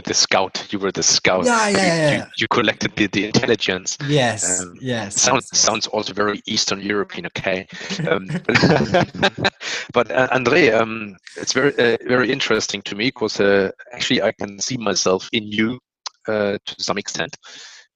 the 0.04 0.14
scout. 0.14 0.72
You 0.72 0.80
were 0.80 0.92
the 0.92 1.04
scout. 1.04 1.46
Yeah, 1.46 1.70
yeah, 1.70 1.78
You, 1.78 1.88
yeah, 1.88 2.12
you, 2.12 2.18
yeah. 2.18 2.26
you 2.38 2.48
collected 2.48 2.96
the, 2.96 3.08
the 3.08 3.26
intelligence. 3.26 3.98
yes 4.08 4.62
Um, 4.62 4.76
yes 4.82 5.22
Sounds 5.22 5.50
yes, 5.52 5.62
sounds 5.62 5.88
also 5.88 6.14
very 6.14 6.42
Eastern 6.46 6.82
European. 6.82 7.26
Okay, 7.28 7.68
um, 8.10 8.28
but 9.94 10.12
uh, 10.12 10.28
Andre, 10.32 10.70
um, 10.70 11.18
it's 11.36 11.54
very 11.54 11.74
uh, 11.78 11.98
very 12.08 12.32
interesting 12.32 12.82
to 12.84 12.96
me 12.96 13.08
because 13.08 13.40
uh, 13.40 13.72
actually 13.94 14.22
I 14.22 14.32
can 14.32 14.60
see 14.60 14.78
myself 14.78 15.28
in 15.34 15.44
you 15.44 15.80
uh, 16.28 16.58
to 16.66 16.76
some 16.78 16.98
extent. 16.98 17.36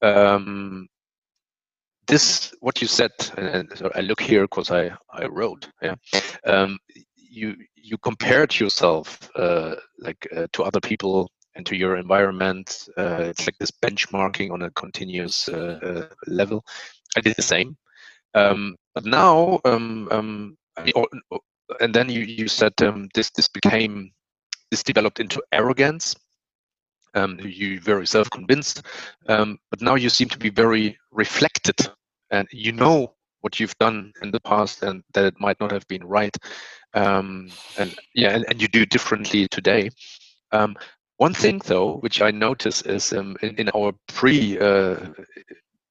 Um, 0.02 0.88
this 2.08 2.52
what 2.60 2.82
you 2.82 2.88
said, 2.88 3.12
and 3.36 3.70
I 3.94 4.00
look 4.00 4.20
here 4.20 4.42
because 4.42 4.70
I 4.70 4.90
I 5.10 5.26
wrote. 5.26 5.68
Yeah, 5.80 5.94
um, 6.46 6.78
you 7.16 7.56
you 7.76 7.96
compared 7.98 8.58
yourself 8.58 9.18
uh, 9.36 9.76
like 9.98 10.26
uh, 10.36 10.46
to 10.52 10.64
other 10.64 10.80
people 10.80 11.30
and 11.54 11.66
to 11.66 11.76
your 11.76 11.96
environment. 11.96 12.88
Uh, 12.96 13.18
it's 13.20 13.46
like 13.46 13.58
this 13.58 13.70
benchmarking 13.70 14.50
on 14.50 14.62
a 14.62 14.70
continuous 14.70 15.48
uh, 15.48 15.78
uh, 15.82 16.14
level. 16.26 16.64
I 17.16 17.20
did 17.20 17.36
the 17.36 17.42
same. 17.42 17.76
Um, 18.34 18.76
but 18.94 19.04
now, 19.04 19.60
um, 19.64 20.08
um, 20.10 20.56
or, 20.94 21.06
or- 21.30 21.40
and 21.80 21.94
then 21.94 22.08
you, 22.10 22.20
you 22.20 22.48
said 22.48 22.72
um, 22.82 23.08
this 23.14 23.30
this 23.30 23.48
became 23.48 24.10
this 24.70 24.82
developed 24.82 25.20
into 25.20 25.42
arrogance. 25.52 26.14
Um, 27.14 27.38
you 27.42 27.78
very 27.80 28.06
self-convinced, 28.06 28.82
um, 29.28 29.58
but 29.70 29.82
now 29.82 29.96
you 29.96 30.08
seem 30.08 30.28
to 30.30 30.38
be 30.38 30.48
very 30.48 30.98
reflected, 31.10 31.76
and 32.30 32.48
you 32.52 32.72
know 32.72 33.14
what 33.42 33.60
you've 33.60 33.76
done 33.78 34.12
in 34.22 34.30
the 34.30 34.40
past, 34.40 34.82
and 34.82 35.02
that 35.12 35.26
it 35.26 35.40
might 35.40 35.60
not 35.60 35.70
have 35.72 35.86
been 35.88 36.04
right. 36.04 36.34
Um, 36.94 37.50
and 37.78 37.94
yeah, 38.14 38.30
and, 38.30 38.44
and 38.48 38.62
you 38.62 38.68
do 38.68 38.86
differently 38.86 39.46
today. 39.48 39.90
Um, 40.52 40.74
One 41.22 41.34
thing, 41.34 41.62
though, 41.66 41.98
which 41.98 42.20
I 42.20 42.32
notice 42.32 42.82
is 42.82 43.12
um, 43.12 43.36
in, 43.42 43.54
in 43.54 43.68
our 43.76 43.92
pre 44.08 44.58
uh, 44.58 44.96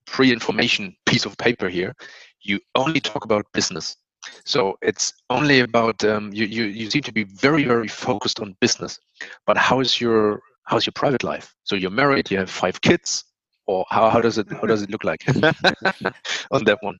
pre 0.06 0.30
information 0.30 0.94
piece 1.06 1.26
of 1.26 1.38
paper 1.38 1.70
here, 1.70 1.96
you 2.42 2.60
only 2.76 3.00
talk 3.00 3.24
about 3.24 3.46
business. 3.54 3.96
So 4.44 4.78
it's 4.82 5.14
only 5.30 5.62
about 5.62 6.04
um, 6.04 6.34
you, 6.34 6.46
you. 6.46 6.66
You 6.66 6.90
seem 6.90 7.04
to 7.04 7.14
be 7.14 7.24
very 7.24 7.64
very 7.64 7.88
focused 7.88 8.42
on 8.42 8.58
business. 8.60 9.00
But 9.48 9.56
how 9.56 9.80
is 9.80 10.02
your 10.02 10.42
how's 10.66 10.86
your 10.86 10.98
private 11.02 11.24
life? 11.24 11.56
So 11.64 11.78
you're 11.78 11.98
married, 12.04 12.30
you 12.30 12.38
have 12.38 12.50
five 12.50 12.82
kids, 12.82 13.24
or 13.68 13.86
how, 13.90 14.10
how 14.10 14.20
does 14.20 14.38
it 14.38 14.52
how 14.52 14.68
does 14.68 14.82
it 14.82 14.90
look 14.90 15.06
like 15.06 15.24
on 16.52 16.66
that 16.66 16.80
one? 16.82 16.98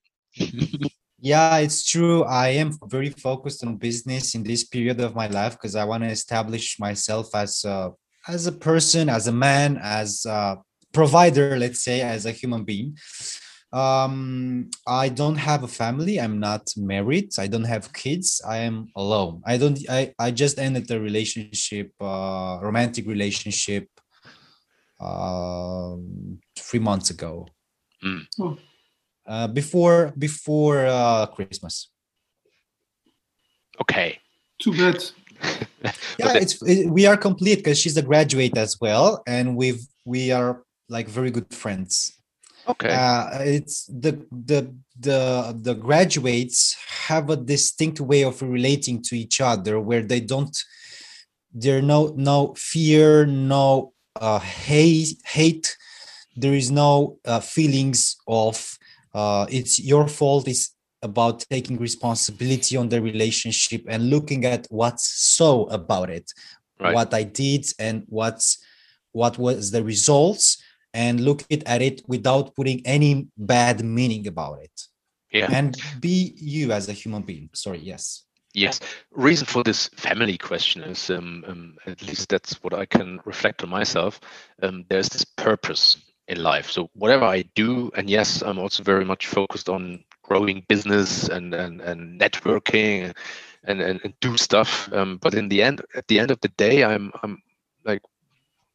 yeah, 1.20 1.58
it's 1.58 1.84
true. 1.84 2.24
I 2.24 2.48
am 2.62 2.78
very 2.86 3.10
focused 3.10 3.62
on 3.66 3.76
business 3.76 4.36
in 4.36 4.44
this 4.44 4.64
period 4.64 5.02
of 5.02 5.16
my 5.16 5.28
life 5.28 5.54
because 5.58 5.76
I 5.76 5.84
want 5.84 6.04
to 6.04 6.10
establish 6.10 6.80
myself 6.80 7.36
as 7.36 7.66
a 7.66 7.92
as 8.28 8.48
a 8.48 8.52
person, 8.52 9.10
as 9.10 9.28
a 9.28 9.32
man, 9.32 9.80
as 9.82 10.26
a 10.26 10.58
provider, 10.94 11.58
let's 11.58 11.84
say, 11.84 12.02
as 12.02 12.26
a 12.26 12.32
human 12.32 12.64
being. 12.64 12.98
Um, 13.74 14.70
I 14.86 15.08
don't 15.08 15.38
have 15.38 15.64
a 15.64 15.68
family. 15.68 16.20
I'm 16.20 16.40
not 16.40 16.70
married. 16.76 17.30
I 17.40 17.48
don't 17.48 17.64
have 17.64 17.94
kids. 17.94 18.42
I 18.46 18.58
am 18.58 18.90
alone. 18.98 19.42
I 19.46 19.58
don't. 19.58 19.80
I 19.90 20.14
I 20.20 20.32
just 20.32 20.60
ended 20.60 20.92
a 20.92 21.00
relationship, 21.00 21.94
uh, 22.02 22.60
romantic 22.62 23.08
relationship, 23.08 23.88
uh, 25.00 25.96
three 26.58 26.80
months 26.80 27.12
ago. 27.12 27.48
Mm. 28.04 28.28
Oh. 28.40 28.58
Uh, 29.26 29.48
before 29.48 30.14
before 30.18 30.86
uh, 30.86 31.28
Christmas. 31.28 31.90
Okay. 33.80 34.20
Too 34.60 34.74
bad. 34.74 35.02
yeah, 36.20 36.34
it's 36.34 36.62
it, 36.64 36.90
we 36.90 37.06
are 37.06 37.18
complete 37.18 37.58
because 37.58 37.78
she's 37.78 37.98
a 37.98 38.02
graduate 38.02 38.58
as 38.58 38.80
well, 38.80 39.24
and 39.28 39.56
we've 39.56 39.82
we 40.06 40.32
are 40.32 40.64
like 40.90 41.08
very 41.08 41.32
good 41.32 41.54
friends. 41.54 42.18
Okay. 42.68 42.94
Uh, 42.94 43.40
it's 43.42 43.86
the 43.88 44.26
the 44.32 44.74
the 45.00 45.58
the 45.60 45.74
graduates 45.74 46.78
have 47.08 47.30
a 47.30 47.36
distinct 47.36 48.00
way 48.00 48.24
of 48.24 48.42
relating 48.42 49.02
to 49.04 49.16
each 49.16 49.42
other 49.42 49.80
where 49.80 50.04
they 50.04 50.20
don't 50.20 50.56
there 51.54 51.82
no 51.82 52.14
no 52.16 52.54
fear 52.56 53.26
no 53.26 53.94
uh, 54.16 54.40
hate 54.40 55.18
hate 55.26 55.76
there 56.36 56.54
is 56.54 56.72
no 56.72 57.18
uh, 57.26 57.40
feelings 57.40 58.16
of 58.28 58.78
uh, 59.14 59.46
it's 59.50 59.80
your 59.80 60.08
fault 60.08 60.48
it's 60.48 60.76
about 61.02 61.46
taking 61.50 61.78
responsibility 61.78 62.78
on 62.78 62.90
the 62.90 63.02
relationship 63.02 63.84
and 63.88 64.10
looking 64.10 64.46
at 64.46 64.68
what's 64.70 65.08
so 65.10 65.66
about 65.66 66.10
it 66.10 66.32
Right. 66.80 66.96
what 66.96 67.14
i 67.14 67.22
did 67.22 67.66
and 67.78 68.04
what's 68.08 68.58
what 69.12 69.38
was 69.38 69.70
the 69.70 69.84
results 69.84 70.64
and 70.96 71.22
look 71.22 71.44
it 71.50 71.62
at 71.68 71.82
it 71.82 72.02
without 72.08 72.56
putting 72.56 72.82
any 72.86 73.28
bad 73.38 73.86
meaning 73.86 74.26
about 74.28 74.64
it 74.64 74.72
Yeah. 75.32 75.50
and 75.52 75.78
be 76.00 76.34
you 76.38 76.72
as 76.72 76.90
a 76.90 76.94
human 76.94 77.22
being 77.22 77.50
sorry 77.54 77.80
yes 77.80 78.24
Yes. 78.54 78.82
Reason 79.12 79.48
for 79.48 79.64
this 79.64 79.88
family 79.96 80.38
question 80.38 80.84
is, 80.84 81.10
um, 81.10 81.46
um, 81.48 81.76
at 81.86 82.02
least 82.02 82.28
that's 82.28 82.62
what 82.64 82.74
I 82.74 82.86
can 82.86 83.22
reflect 83.24 83.64
on 83.64 83.70
myself. 83.70 84.20
Um, 84.62 84.84
there's 84.90 85.08
this 85.08 85.24
purpose 85.24 85.96
in 86.28 86.44
life. 86.44 86.70
So 86.70 86.90
whatever 86.94 87.24
I 87.24 87.44
do, 87.56 87.92
and 87.96 88.10
yes, 88.10 88.42
I'm 88.42 88.60
also 88.60 88.84
very 88.84 89.06
much 89.06 89.28
focused 89.28 89.70
on 89.70 90.04
growing 90.32 90.66
business 90.68 91.30
and 91.30 91.54
and, 91.54 91.82
and 91.82 92.20
networking 92.20 93.14
and, 93.68 93.82
and, 93.82 94.00
and 94.04 94.14
do 94.20 94.38
stuff. 94.38 94.90
Um, 94.94 95.20
but 95.22 95.34
in 95.34 95.50
the 95.50 95.62
end, 95.64 95.82
at 95.96 96.08
the 96.08 96.20
end 96.20 96.32
of 96.32 96.40
the 96.42 96.52
day, 96.58 96.84
I'm 96.84 97.12
I'm 97.24 97.38
like, 97.86 98.02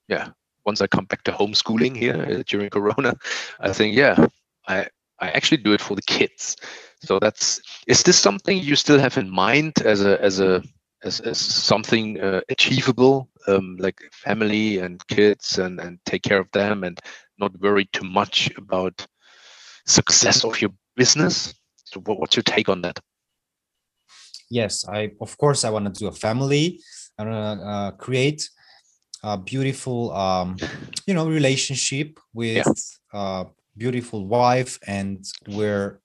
yeah. 0.08 0.28
Once 0.68 0.84
I 0.84 0.88
come 0.88 1.06
back 1.06 1.22
to 1.22 1.32
homeschooling 1.32 1.96
here 1.96 2.18
uh, 2.18 2.42
during 2.50 2.70
Corona, 2.70 3.14
I 3.60 3.72
think, 3.72 3.96
yeah, 3.96 4.26
I 4.66 4.88
I 5.20 5.30
actually 5.30 5.62
do 5.62 5.72
it 5.74 5.80
for 5.80 5.94
the 5.94 6.02
kids. 6.02 6.56
So 7.06 7.20
that's 7.20 7.60
is 7.86 8.02
this 8.02 8.18
something 8.18 8.58
you 8.58 8.76
still 8.76 8.98
have 8.98 9.20
in 9.20 9.30
mind 9.30 9.72
as 9.84 10.02
a 10.04 10.20
as 10.20 10.40
a 10.40 10.62
as, 11.04 11.20
as 11.20 11.38
something 11.38 12.20
uh, 12.20 12.40
achievable, 12.48 13.28
um, 13.46 13.76
like 13.78 14.00
family 14.10 14.82
and 14.82 15.06
kids, 15.06 15.58
and 15.58 15.80
and 15.80 15.98
take 16.04 16.22
care 16.22 16.40
of 16.40 16.50
them, 16.50 16.84
and 16.84 16.98
not 17.38 17.60
worry 17.60 17.86
too 17.92 18.04
much 18.04 18.50
about 18.56 19.06
success 19.86 20.44
of 20.44 20.60
your 20.60 20.72
business. 20.96 21.54
So 21.84 22.00
what, 22.00 22.18
what's 22.18 22.36
your 22.36 22.42
take 22.42 22.68
on 22.68 22.82
that? 22.82 22.98
yes 24.50 24.86
i 24.88 25.10
of 25.20 25.36
course 25.38 25.64
i 25.64 25.70
want 25.70 25.86
to 25.86 25.92
do 25.92 26.06
a 26.06 26.12
family. 26.12 26.80
I 27.18 27.24
want 27.24 27.60
to 27.60 27.66
uh, 27.66 27.90
create 27.92 28.48
a 29.22 29.38
beautiful 29.38 30.12
um 30.12 30.56
you 31.06 31.14
know 31.14 31.26
relationship 31.28 32.18
with 32.34 32.66
a 33.12 33.46
beautiful 33.76 34.26
wife 34.26 34.78
and 34.86 35.24
where 35.46 36.00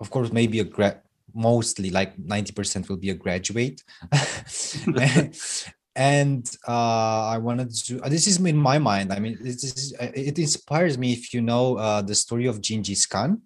of 0.00 0.10
course 0.10 0.32
maybe 0.32 0.60
a 0.60 0.64
grad 0.64 1.00
mostly 1.36 1.90
like 1.90 2.16
90% 2.16 2.88
will 2.88 2.96
be 2.96 3.10
a 3.10 3.14
graduate. 3.14 3.82
And 5.96 6.44
uh 6.66 7.30
i 7.34 7.38
wanted 7.38 7.70
to 7.86 8.02
uh, 8.02 8.08
this 8.08 8.26
is 8.26 8.40
in 8.40 8.56
my 8.56 8.78
mind. 8.78 9.12
I 9.12 9.20
mean 9.20 9.38
this 9.40 9.62
is 9.62 9.94
uh, 10.00 10.10
it 10.12 10.36
inspires 10.40 10.98
me 10.98 11.12
if 11.12 11.32
you 11.32 11.40
know 11.40 11.76
uh 11.76 12.02
the 12.02 12.16
story 12.16 12.46
of 12.46 12.60
Genghis 12.60 13.06
Khan 13.06 13.42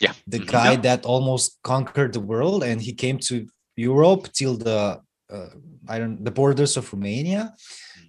Yeah. 0.00 0.14
the 0.26 0.38
Mhm. 0.40 0.46
guy 0.46 0.72
Yeah. 0.72 0.80
that 0.82 1.04
almost 1.06 1.58
conquered 1.62 2.12
the 2.12 2.20
world 2.20 2.62
and 2.62 2.80
he 2.82 2.92
came 2.92 3.18
to 3.28 3.46
Europe 3.76 4.32
till 4.32 4.56
the 4.56 5.00
uh, 5.28 5.50
I 5.88 5.98
don't 5.98 6.24
the 6.24 6.30
borders 6.30 6.76
of 6.76 6.92
Romania. 6.92 7.54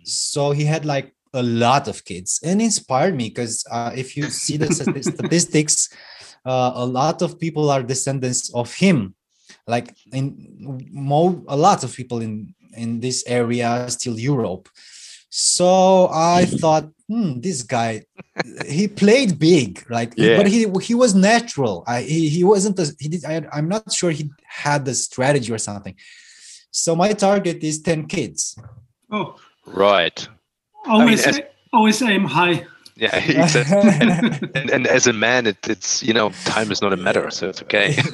So 0.03 0.51
he 0.51 0.65
had 0.65 0.85
like 0.85 1.13
a 1.33 1.41
lot 1.43 1.87
of 1.87 2.03
kids 2.03 2.39
and 2.43 2.61
inspired 2.61 3.15
me 3.15 3.29
because 3.29 3.65
uh, 3.71 3.91
if 3.95 4.15
you 4.17 4.29
see 4.29 4.57
the 4.57 4.71
statistics, 5.11 5.89
uh, 6.45 6.71
a 6.75 6.85
lot 6.85 7.21
of 7.21 7.39
people 7.39 7.69
are 7.73 7.83
descendants 7.83 8.53
of 8.53 8.73
him. 8.75 9.15
Like 9.67 9.95
in 10.13 10.25
mo 10.91 11.43
a 11.47 11.57
lot 11.57 11.83
of 11.83 11.95
people 11.95 12.19
in 12.21 12.53
in 12.83 12.99
this 12.99 13.23
area 13.27 13.89
still 13.89 14.17
Europe. 14.19 14.69
So 15.29 16.09
I 16.13 16.45
thought, 16.45 16.85
hmm, 17.09 17.39
this 17.39 17.63
guy, 17.63 18.03
he 18.67 18.87
played 18.87 19.39
big, 19.39 19.85
like, 19.89 20.13
Yeah. 20.17 20.37
but 20.37 20.47
he 20.47 20.67
he 20.81 20.93
was 20.95 21.13
natural. 21.15 21.83
I 21.87 22.01
he, 22.01 22.29
he 22.29 22.43
wasn't. 22.43 22.79
A, 22.79 22.85
he 22.99 23.09
did. 23.09 23.25
I, 23.25 23.45
I'm 23.53 23.67
not 23.69 23.91
sure 23.91 24.11
he 24.11 24.29
had 24.45 24.85
the 24.85 24.93
strategy 24.93 25.51
or 25.53 25.57
something. 25.59 25.95
So 26.71 26.95
my 26.95 27.13
target 27.13 27.63
is 27.63 27.81
ten 27.81 28.07
kids. 28.07 28.57
Oh, 29.11 29.35
Right. 29.65 30.27
always, 30.85 31.25
as- 31.27 31.41
always 31.73 32.01
aim 32.01 32.25
high. 32.25 32.65
Yeah. 32.99 33.15
Exactly. 33.15 33.91
and, 34.01 34.49
and, 34.55 34.69
and 34.71 34.87
as 34.87 35.05
a 35.07 35.13
man, 35.13 35.45
it, 35.47 35.57
it's 35.69 36.01
you 36.01 36.13
know 36.13 36.31
time 36.45 36.71
is 36.71 36.81
not 36.81 36.93
a 36.93 36.97
matter, 36.97 37.29
so 37.29 37.47
it's 37.49 37.61
okay. 37.61 37.95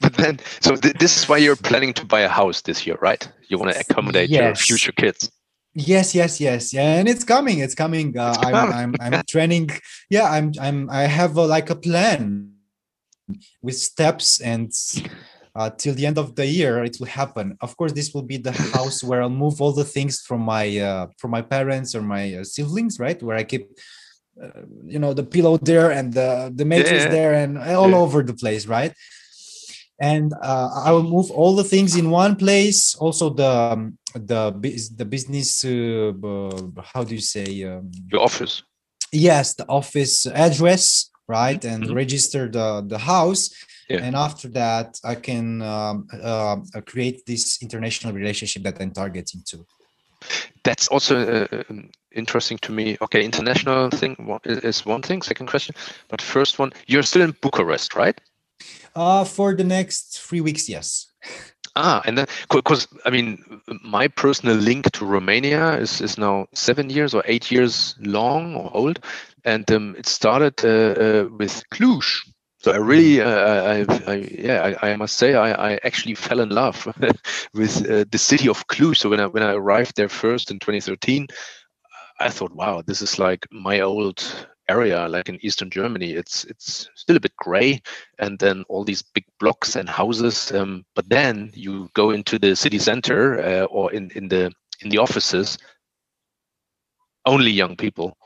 but 0.00 0.14
then, 0.16 0.38
so 0.60 0.76
th- 0.76 0.94
this 0.98 1.16
is 1.18 1.28
why 1.28 1.36
you're 1.36 1.56
planning 1.56 1.92
to 1.94 2.04
buy 2.04 2.20
a 2.20 2.28
house 2.28 2.62
this 2.62 2.86
year, 2.86 2.96
right? 3.00 3.28
You 3.48 3.58
want 3.58 3.72
to 3.74 3.78
accommodate 3.80 4.30
your 4.30 4.54
future 4.54 4.92
kids. 4.92 5.30
Yes, 5.74 6.14
yes, 6.14 6.40
yes, 6.40 6.72
yeah, 6.72 6.94
and 6.98 7.08
it's 7.08 7.22
coming. 7.22 7.60
It's 7.60 7.76
coming. 7.76 8.18
Uh, 8.18 8.34
It's 8.36 8.44
I'm. 8.44 8.72
I'm, 8.72 8.94
I'm 9.00 9.22
training. 9.28 9.70
Yeah, 10.08 10.24
I'm, 10.28 10.52
I'm, 10.60 10.90
I 10.90 11.02
have 11.02 11.36
a, 11.36 11.46
like 11.46 11.70
a 11.70 11.76
plan 11.76 12.54
with 13.62 13.76
steps, 13.76 14.40
and 14.40 14.72
uh, 15.54 15.70
till 15.70 15.94
the 15.94 16.06
end 16.06 16.18
of 16.18 16.34
the 16.34 16.44
year, 16.46 16.82
it 16.82 16.96
will 16.98 17.06
happen. 17.06 17.56
Of 17.60 17.76
course, 17.76 17.92
this 17.92 18.12
will 18.12 18.22
be 18.24 18.36
the 18.36 18.50
house 18.74 19.04
where 19.04 19.22
I'll 19.22 19.30
move 19.30 19.62
all 19.62 19.72
the 19.72 19.84
things 19.84 20.20
from 20.20 20.40
my, 20.40 20.76
uh, 20.78 21.06
from 21.18 21.30
my 21.30 21.42
parents 21.42 21.94
or 21.94 22.02
my 22.02 22.34
uh, 22.34 22.44
siblings, 22.44 22.98
right? 22.98 23.22
Where 23.22 23.36
I 23.36 23.44
keep, 23.44 23.70
uh, 24.42 24.62
you 24.84 24.98
know, 24.98 25.14
the 25.14 25.22
pillow 25.24 25.56
there 25.58 25.92
and 25.92 26.12
the 26.12 26.50
the 26.52 26.64
mattress 26.64 27.04
Yeah. 27.04 27.10
there 27.10 27.34
and 27.34 27.58
all 27.58 27.90
Yeah. 27.90 27.96
over 27.98 28.24
the 28.24 28.34
place, 28.34 28.66
right? 28.66 28.92
And 30.00 30.32
uh, 30.42 30.70
I 30.86 30.90
will 30.92 31.02
move 31.16 31.30
all 31.30 31.54
the 31.54 31.64
things 31.64 31.94
in 31.96 32.10
one 32.10 32.34
place. 32.36 32.94
Also, 32.96 33.30
the 33.30 33.46
um, 33.72 33.98
the 34.14 34.50
the 34.96 35.04
business. 35.04 35.64
Uh, 35.64 36.12
how 36.92 37.04
do 37.04 37.14
you 37.14 37.20
say? 37.20 37.64
Um, 37.64 37.90
Your 38.10 38.22
office. 38.22 38.62
yes, 39.12 39.54
the 39.54 39.66
office 39.68 40.26
address, 40.26 41.10
right, 41.28 41.64
and 41.64 41.84
Mhm. 41.84 41.94
register 41.94 42.48
the 42.48 42.82
the 42.92 42.98
house. 42.98 43.50
Yeah. 43.90 44.04
And 44.06 44.14
after 44.16 44.48
that, 44.52 44.98
I 45.02 45.16
can 45.16 45.62
um, 45.62 46.06
uh, 46.22 46.56
create 46.86 47.26
this 47.26 47.58
international 47.60 48.12
relationship 48.14 48.62
that 48.62 48.80
I'm 48.80 48.92
targeting 48.92 49.42
to. 49.50 49.66
That's 50.62 50.86
also 50.88 51.14
uh, 51.16 51.62
um, 51.70 51.90
interesting 52.14 52.58
to 52.58 52.72
me. 52.72 52.96
Okay, 53.00 53.24
international 53.24 53.90
thing 53.90 54.14
is 54.44 54.86
one 54.86 55.02
thing. 55.02 55.22
Second 55.22 55.46
question, 55.48 55.74
but 56.08 56.22
first 56.22 56.58
one, 56.58 56.70
you're 56.86 57.02
still 57.02 57.22
in 57.22 57.34
Bucharest, 57.42 57.94
right? 57.96 58.20
Uh, 58.94 59.24
for 59.24 59.54
the 59.54 59.64
next 59.64 60.18
three 60.18 60.40
weeks, 60.40 60.68
yes. 60.68 61.06
Ah, 61.76 62.02
and 62.04 62.18
then 62.18 62.26
because 62.50 62.88
I 63.04 63.10
mean, 63.10 63.60
my 63.84 64.08
personal 64.08 64.56
link 64.56 64.90
to 64.92 65.04
Romania 65.04 65.78
is 65.78 66.00
is 66.00 66.18
now 66.18 66.46
seven 66.52 66.90
years 66.90 67.14
or 67.14 67.22
eight 67.26 67.50
years 67.50 67.94
long 68.00 68.56
or 68.56 68.70
old, 68.76 68.98
and 69.44 69.70
um, 69.70 69.94
it 69.96 70.06
started 70.06 70.54
uh, 70.64 71.00
uh, 71.00 71.28
with 71.38 71.62
Cluj. 71.70 72.04
So 72.58 72.72
I 72.72 72.76
really, 72.76 73.22
uh, 73.22 73.62
I, 73.62 73.86
I, 74.06 74.14
yeah, 74.16 74.76
I, 74.82 74.90
I, 74.90 74.96
must 74.96 75.16
say, 75.16 75.32
I, 75.32 75.72
I 75.72 75.80
actually 75.82 76.14
fell 76.14 76.40
in 76.40 76.50
love 76.50 76.86
with 77.54 77.90
uh, 77.90 78.04
the 78.10 78.18
city 78.18 78.50
of 78.50 78.66
Cluj. 78.66 78.98
So 78.98 79.08
when 79.08 79.20
I 79.20 79.26
when 79.26 79.42
I 79.42 79.52
arrived 79.52 79.96
there 79.96 80.10
first 80.10 80.50
in 80.50 80.58
2013, 80.58 81.28
I 82.18 82.28
thought, 82.28 82.52
wow, 82.52 82.82
this 82.82 83.00
is 83.00 83.18
like 83.18 83.46
my 83.50 83.80
old 83.80 84.22
area, 84.70 85.08
like 85.08 85.28
in 85.28 85.44
Eastern 85.44 85.70
Germany. 85.70 86.12
It's 86.12 86.44
it's 86.44 86.88
still 86.94 87.16
a 87.16 87.20
bit 87.20 87.36
gray, 87.36 87.82
and 88.18 88.38
then 88.38 88.64
all 88.68 88.84
these 88.84 89.02
big 89.02 89.24
blocks 89.38 89.76
and 89.76 89.88
houses. 89.88 90.52
Um, 90.52 90.84
but 90.94 91.08
then 91.08 91.50
you 91.54 91.90
go 91.94 92.10
into 92.10 92.38
the 92.38 92.54
city 92.54 92.78
center 92.78 93.40
uh, 93.40 93.64
or 93.64 93.92
in 93.92 94.10
in 94.14 94.28
the 94.28 94.52
in 94.82 94.90
the 94.90 94.98
offices, 94.98 95.58
only 97.26 97.50
young 97.50 97.76
people 97.76 98.16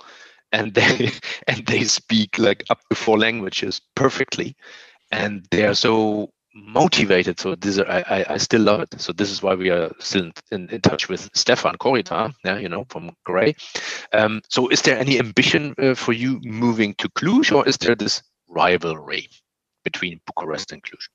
and 0.52 0.72
they 0.74 1.10
and 1.48 1.66
they 1.66 1.84
speak 1.84 2.38
like 2.38 2.64
up 2.70 2.80
to 2.88 2.96
four 2.96 3.18
languages 3.18 3.80
perfectly 3.94 4.56
and 5.12 5.46
they 5.50 5.64
are 5.66 5.74
so 5.74 6.30
motivated 6.54 7.38
so 7.38 7.56
this 7.56 7.78
I, 7.80 8.24
I 8.28 8.36
still 8.36 8.62
love 8.62 8.80
it 8.80 9.00
so 9.00 9.12
this 9.12 9.30
is 9.30 9.42
why 9.42 9.54
we 9.54 9.70
are 9.70 9.90
still 9.98 10.30
in, 10.52 10.68
in 10.70 10.80
touch 10.80 11.08
with 11.08 11.28
stefan 11.34 11.76
korita 11.78 12.32
yeah 12.44 12.58
you 12.58 12.68
know 12.68 12.86
from 12.88 13.10
gray 13.24 13.56
um, 14.12 14.40
so 14.48 14.68
is 14.68 14.80
there 14.82 14.96
any 14.96 15.18
ambition 15.18 15.74
uh, 15.78 15.94
for 15.94 16.12
you 16.12 16.40
moving 16.44 16.94
to 16.94 17.08
cluj 17.10 17.54
or 17.54 17.66
is 17.66 17.76
there 17.78 17.96
this 17.96 18.22
rivalry 18.48 19.28
between 19.82 20.20
bucharest 20.26 20.70
and 20.70 20.82
cluj 20.84 21.08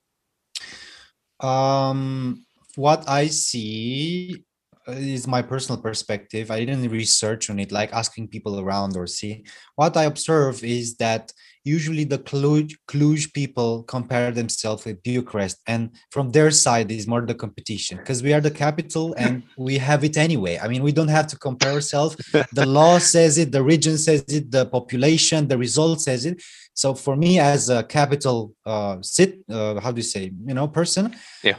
um 1.45 2.45
what 2.75 3.07
i 3.07 3.27
see 3.27 4.43
is 4.87 5.27
my 5.27 5.41
personal 5.41 5.81
perspective. 5.81 6.51
I 6.51 6.59
didn't 6.59 6.89
research 6.89 7.49
on 7.49 7.59
it, 7.59 7.71
like 7.71 7.93
asking 7.93 8.29
people 8.29 8.59
around 8.59 8.95
or 8.95 9.07
see. 9.07 9.45
What 9.75 9.95
I 9.97 10.05
observe 10.05 10.63
is 10.63 10.95
that 10.97 11.31
usually 11.63 12.03
the 12.03 12.17
Cluj, 12.17 12.73
Cluj 12.87 13.33
people 13.33 13.83
compare 13.83 14.31
themselves 14.31 14.85
with 14.85 15.03
Bucharest, 15.03 15.57
and 15.67 15.91
from 16.11 16.31
their 16.31 16.51
side 16.51 16.91
is 16.91 17.07
more 17.07 17.21
the 17.21 17.35
competition 17.35 17.97
because 17.97 18.23
we 18.23 18.33
are 18.33 18.41
the 18.41 18.51
capital 18.51 19.13
and 19.17 19.43
we 19.57 19.77
have 19.77 20.03
it 20.03 20.17
anyway. 20.17 20.57
I 20.57 20.67
mean, 20.67 20.83
we 20.83 20.91
don't 20.91 21.09
have 21.09 21.27
to 21.27 21.37
compare 21.37 21.73
ourselves. 21.73 22.15
the 22.53 22.65
law 22.65 22.97
says 22.99 23.37
it, 23.37 23.51
the 23.51 23.63
region 23.63 23.97
says 23.97 24.23
it, 24.27 24.51
the 24.51 24.65
population, 24.65 25.47
the 25.47 25.57
result 25.57 26.01
says 26.01 26.25
it. 26.25 26.41
So 26.73 26.93
for 26.93 27.15
me, 27.15 27.39
as 27.39 27.69
a 27.69 27.83
capital 27.83 28.53
uh, 28.65 28.97
sit, 29.01 29.39
uh, 29.49 29.79
how 29.81 29.91
do 29.91 29.97
you 29.97 30.03
say, 30.03 30.31
you 30.45 30.53
know, 30.53 30.67
person, 30.67 31.15
yeah 31.43 31.55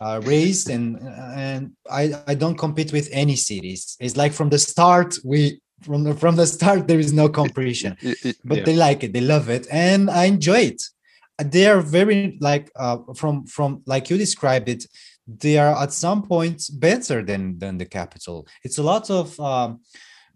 uh, 0.00 0.20
raised 0.24 0.68
and 0.70 0.98
and 1.36 1.72
I, 1.90 2.12
I 2.26 2.34
don't 2.34 2.58
compete 2.58 2.92
with 2.92 3.08
any 3.12 3.36
cities 3.36 3.96
it's 4.00 4.16
like 4.16 4.32
from 4.32 4.50
the 4.50 4.58
start 4.58 5.16
we 5.24 5.60
from 5.84 6.04
the, 6.04 6.14
from 6.14 6.36
the 6.36 6.46
start 6.46 6.88
there 6.88 6.98
is 6.98 7.12
no 7.12 7.28
competition 7.28 7.96
but 8.44 8.58
yeah. 8.58 8.64
they 8.64 8.76
like 8.76 9.04
it 9.04 9.12
they 9.12 9.20
love 9.20 9.48
it 9.48 9.66
and 9.70 10.10
i 10.10 10.24
enjoy 10.24 10.58
it 10.58 10.82
they 11.38 11.66
are 11.66 11.80
very 11.80 12.38
like 12.40 12.70
uh, 12.76 12.98
from 13.14 13.44
from 13.46 13.82
like 13.86 14.08
you 14.10 14.16
described 14.16 14.68
it 14.68 14.86
they 15.26 15.58
are 15.58 15.74
at 15.82 15.92
some 15.92 16.22
point 16.22 16.62
better 16.74 17.22
than 17.22 17.58
than 17.58 17.78
the 17.78 17.86
capital 17.86 18.46
it's 18.62 18.78
a 18.78 18.82
lot 18.82 19.10
of 19.10 19.38
um, 19.40 19.80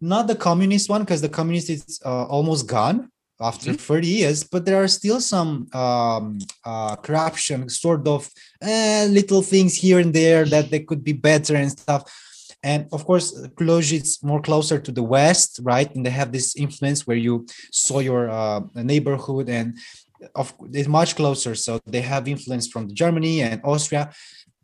not 0.01 0.27
the 0.27 0.35
communist 0.35 0.89
one 0.89 1.03
because 1.03 1.21
the 1.21 1.29
communist 1.29 1.71
is 1.71 2.01
uh, 2.05 2.25
almost 2.25 2.67
gone 2.67 3.11
after 3.41 3.71
mm-hmm. 3.71 3.95
30 3.95 4.07
years 4.07 4.45
but 4.45 4.65
there 4.65 4.83
are 4.83 4.89
still 4.89 5.21
some 5.21 5.69
um, 5.73 6.39
uh, 6.65 6.97
corruption 6.97 7.69
sort 7.69 8.07
of 8.09 8.29
uh, 8.63 9.07
little 9.09 9.43
things 9.43 9.75
here 9.75 10.01
and 10.01 10.13
there 10.13 10.45
that 10.45 10.71
they 10.71 10.81
could 10.81 11.05
be 11.05 11.13
better 11.13 11.55
and 11.55 11.71
stuff 11.71 12.03
and 12.63 12.87
of 12.93 13.05
course 13.05 13.27
Cluj 13.57 13.93
is 13.93 14.19
more 14.23 14.41
closer 14.41 14.79
to 14.79 14.93
the 14.93 15.03
west 15.03 15.61
right 15.63 15.95
and 15.95 16.05
they 16.05 16.11
have 16.11 16.33
this 16.33 16.57
influence 16.57 17.07
where 17.07 17.17
you 17.17 17.47
saw 17.73 17.99
your 18.01 18.29
uh, 18.29 18.61
neighborhood 18.75 19.49
and 19.49 19.79
of 20.35 20.53
it's 20.73 20.89
much 20.89 21.15
closer 21.15 21.55
so 21.55 21.79
they 21.87 22.01
have 22.01 22.27
influence 22.27 22.67
from 22.67 22.93
germany 22.93 23.43
and 23.43 23.61
austria 23.65 24.11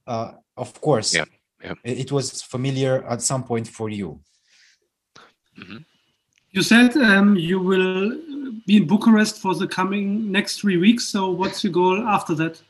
uh, 0.06 0.32
of 0.56 0.80
course 0.80 1.14
yeah, 1.14 1.24
yeah. 1.62 1.74
It, 1.84 1.98
it, 1.98 2.12
was 2.12 2.42
familiar 2.42 3.04
at 3.08 3.22
some 3.22 3.44
point 3.44 3.68
for 3.68 3.88
you 3.88 4.20
mm-hmm. 5.56 5.78
you 6.50 6.62
said 6.62 6.96
um, 6.96 7.36
you 7.36 7.60
will 7.60 8.18
be 8.66 8.78
in 8.78 8.86
Bucharest 8.86 9.40
for 9.40 9.54
the 9.54 9.66
coming 9.66 10.30
next 10.30 10.60
three 10.60 10.76
weeks. 10.76 11.04
So, 11.04 11.30
what's 11.30 11.62
your 11.62 11.72
goal 11.72 12.06
after 12.06 12.34
that? 12.36 12.62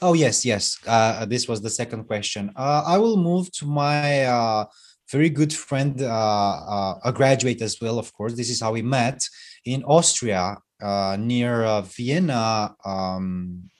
Oh 0.00 0.14
yes, 0.14 0.44
yes. 0.44 0.78
Uh, 0.86 1.24
this 1.26 1.48
was 1.48 1.60
the 1.60 1.70
second 1.70 2.04
question. 2.04 2.50
Uh, 2.56 2.82
I 2.86 2.98
will 2.98 3.16
move 3.16 3.50
to 3.52 3.66
my 3.66 4.24
uh, 4.24 4.64
very 5.10 5.30
good 5.30 5.52
friend, 5.52 6.00
uh, 6.00 6.06
uh, 6.06 6.98
a 7.04 7.12
graduate 7.12 7.62
as 7.62 7.80
well. 7.80 7.98
Of 7.98 8.12
course, 8.12 8.34
this 8.34 8.50
is 8.50 8.60
how 8.60 8.72
we 8.72 8.82
met 8.82 9.22
in 9.64 9.84
Austria, 9.84 10.58
uh, 10.82 11.16
near 11.18 11.82
Vienna. 11.82 12.74
Um, 12.84 13.70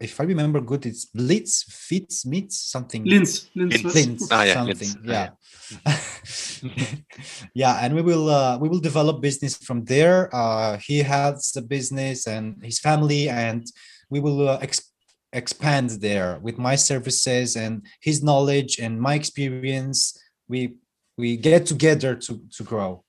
if 0.00 0.20
I 0.20 0.24
remember 0.24 0.60
good, 0.60 0.86
it's 0.86 1.06
Blitz, 1.06 1.64
Fitz, 1.64 2.24
Mitz, 2.24 2.52
something. 2.52 3.04
Linz, 3.04 3.50
Linz, 3.54 3.82
Linz, 3.82 3.94
Linz 3.94 4.28
ah, 4.30 4.42
yeah, 4.44 4.54
something. 4.54 4.76
Linz. 4.78 4.96
Yeah, 5.04 5.28
yeah. 5.86 5.98
yeah, 7.54 7.78
and 7.82 7.94
we 7.94 8.02
will 8.02 8.30
uh, 8.30 8.58
we 8.58 8.68
will 8.68 8.78
develop 8.78 9.20
business 9.20 9.56
from 9.56 9.84
there. 9.84 10.30
Uh, 10.34 10.78
he 10.78 10.98
has 10.98 11.50
the 11.52 11.62
business 11.62 12.26
and 12.26 12.62
his 12.62 12.78
family, 12.78 13.28
and 13.28 13.66
we 14.08 14.20
will 14.20 14.48
uh, 14.48 14.58
ex- 14.62 14.91
expand 15.32 15.90
there 16.00 16.38
with 16.42 16.58
my 16.58 16.76
services 16.76 17.56
and 17.56 17.82
his 18.00 18.22
knowledge 18.22 18.78
and 18.78 19.00
my 19.00 19.14
experience. 19.14 20.18
We 20.48 20.76
we 21.16 21.36
get 21.36 21.66
together 21.66 22.14
to 22.16 22.40
to 22.56 22.64
grow. 22.64 23.04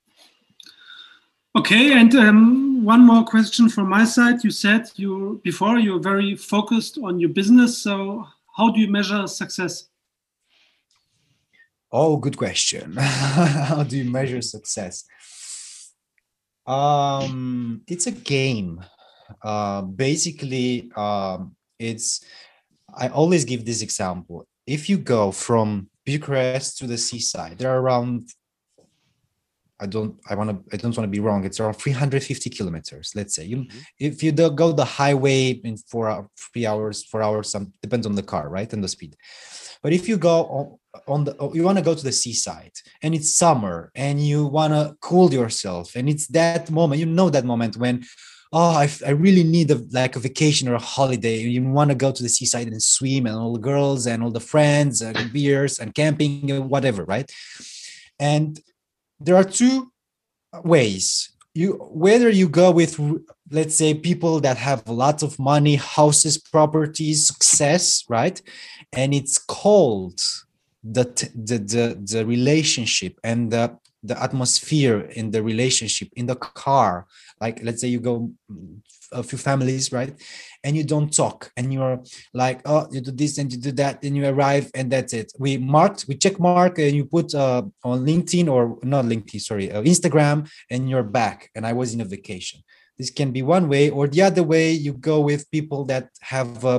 Okay, 1.56 1.92
and 1.92 2.12
um, 2.16 2.84
one 2.84 3.06
more 3.06 3.24
question 3.24 3.68
from 3.68 3.88
my 3.88 4.04
side. 4.04 4.42
You 4.42 4.50
said 4.50 4.90
you 4.96 5.40
before 5.44 5.78
you're 5.78 6.00
very 6.00 6.34
focused 6.34 6.98
on 6.98 7.20
your 7.20 7.30
business. 7.30 7.78
So 7.78 8.26
how 8.56 8.70
do 8.70 8.80
you 8.80 8.90
measure 8.90 9.26
success? 9.26 9.88
Oh, 11.92 12.16
good 12.16 12.36
question. 12.36 12.96
how 12.98 13.84
do 13.84 13.96
you 13.96 14.10
measure 14.10 14.42
success? 14.42 15.04
Um, 16.66 17.82
it's 17.86 18.08
a 18.08 18.10
game. 18.10 18.84
Uh, 19.42 19.82
basically, 19.82 20.90
um, 20.96 21.54
it's. 21.78 22.24
I 22.96 23.08
always 23.08 23.44
give 23.44 23.64
this 23.64 23.82
example. 23.82 24.46
If 24.66 24.88
you 24.88 24.98
go 24.98 25.32
from 25.32 25.88
Bucharest 26.06 26.78
to 26.78 26.86
the 26.86 26.98
seaside, 26.98 27.58
there 27.58 27.70
are 27.70 27.80
around 27.80 28.28
I 29.80 29.86
don't 29.86 30.16
I 30.30 30.34
want 30.34 30.50
to 30.50 30.56
I 30.72 30.76
don't 30.76 30.96
want 30.96 31.06
to 31.06 31.16
be 31.16 31.20
wrong. 31.20 31.44
It's 31.44 31.58
around 31.58 31.74
350 31.74 32.50
kilometers. 32.50 33.12
Let's 33.14 33.34
say 33.34 33.44
you 33.44 33.58
mm-hmm. 33.58 33.78
if 33.98 34.22
you 34.22 34.32
go 34.32 34.72
the 34.72 34.84
highway 34.84 35.50
in 35.50 35.76
four 35.76 36.28
three 36.52 36.66
hours, 36.66 37.04
four 37.04 37.22
hours, 37.22 37.50
some 37.50 37.72
depends 37.82 38.06
on 38.06 38.14
the 38.14 38.22
car, 38.22 38.48
right, 38.48 38.72
and 38.72 38.82
the 38.82 38.88
speed. 38.88 39.16
But 39.82 39.92
if 39.92 40.08
you 40.08 40.16
go 40.16 40.44
on, 40.46 40.78
on 41.08 41.24
the 41.24 41.50
you 41.52 41.64
want 41.64 41.78
to 41.78 41.84
go 41.84 41.94
to 41.94 42.04
the 42.04 42.12
seaside 42.12 42.72
and 43.02 43.14
it's 43.14 43.34
summer 43.34 43.90
and 43.94 44.24
you 44.24 44.46
want 44.46 44.72
to 44.72 44.96
cool 45.00 45.32
yourself 45.32 45.96
and 45.96 46.08
it's 46.08 46.28
that 46.28 46.70
moment 46.70 47.00
you 47.00 47.06
know 47.06 47.28
that 47.28 47.44
moment 47.44 47.76
when 47.76 48.04
oh 48.54 48.70
I, 48.70 48.88
I 49.04 49.10
really 49.10 49.42
need 49.42 49.70
a 49.72 49.84
like 49.90 50.14
a 50.16 50.20
vacation 50.20 50.68
or 50.68 50.74
a 50.74 50.88
holiday. 50.96 51.38
You 51.38 51.62
want 51.64 51.90
to 51.90 51.96
go 51.96 52.12
to 52.12 52.22
the 52.22 52.28
seaside 52.28 52.68
and 52.68 52.82
swim 52.82 53.26
and 53.26 53.36
all 53.36 53.52
the 53.52 53.58
girls 53.58 54.06
and 54.06 54.22
all 54.22 54.30
the 54.30 54.48
friends 54.52 55.02
and 55.02 55.32
beers 55.32 55.78
and 55.80 55.94
camping 55.94 56.50
and 56.50 56.70
whatever 56.70 57.04
right? 57.04 57.30
And 58.20 58.60
there 59.18 59.36
are 59.36 59.44
two 59.44 59.92
ways. 60.62 61.30
You 61.52 61.72
whether 61.90 62.30
you 62.30 62.48
go 62.48 62.70
with 62.70 62.98
let's 63.50 63.76
say 63.76 63.92
people 63.92 64.40
that 64.40 64.56
have 64.56 64.88
lots 64.88 65.22
of 65.22 65.38
money 65.38 65.74
houses 65.74 66.38
properties 66.38 67.26
success 67.26 68.04
right? 68.08 68.40
And 68.92 69.12
it's 69.12 69.36
called 69.36 70.20
the 70.84 71.04
the 71.34 71.58
the, 71.58 71.86
the 72.12 72.24
relationship 72.24 73.18
and 73.24 73.50
the 73.50 73.76
the 74.04 74.22
atmosphere 74.22 75.00
in 75.00 75.30
the 75.30 75.42
relationship 75.42 76.08
in 76.14 76.26
the 76.26 76.36
car 76.36 77.06
like 77.44 77.56
let's 77.66 77.80
say 77.82 77.88
you 77.94 78.00
go 78.00 78.14
a 79.12 79.22
few 79.22 79.38
families 79.48 79.84
right? 79.98 80.12
And 80.64 80.76
you 80.78 80.84
don't 80.94 81.10
talk 81.22 81.38
and 81.56 81.66
you're 81.74 81.98
like 82.42 82.58
oh 82.70 82.82
you 82.92 83.00
do 83.08 83.12
this 83.22 83.38
and 83.38 83.52
you 83.52 83.58
do 83.68 83.72
that 83.82 83.94
and 84.04 84.16
you 84.16 84.24
arrive 84.32 84.66
and 84.78 84.86
that's 84.92 85.12
it. 85.20 85.28
We 85.44 85.50
marked 85.58 86.00
we 86.08 86.14
check 86.24 86.36
mark 86.50 86.74
and 86.78 86.94
you 86.98 87.04
put 87.16 87.28
uh, 87.34 87.62
on 87.90 87.96
linkedin 88.08 88.46
or 88.54 88.62
not 88.94 89.04
linkedin 89.10 89.40
sorry 89.40 89.66
uh, 89.70 89.82
instagram 89.82 90.36
and 90.72 90.80
you're 90.90 91.08
back. 91.20 91.38
And 91.54 91.62
i 91.70 91.72
was 91.80 91.88
in 91.94 92.00
a 92.00 92.08
vacation. 92.16 92.58
This 92.98 93.10
can 93.18 93.30
be 93.36 93.42
one 93.56 93.66
way 93.74 93.84
or 93.96 94.04
the 94.14 94.22
other 94.28 94.44
way 94.52 94.66
you 94.86 94.92
go 95.10 95.16
with 95.28 95.50
people 95.56 95.80
that 95.90 96.04
have 96.32 96.64
a 96.64 96.76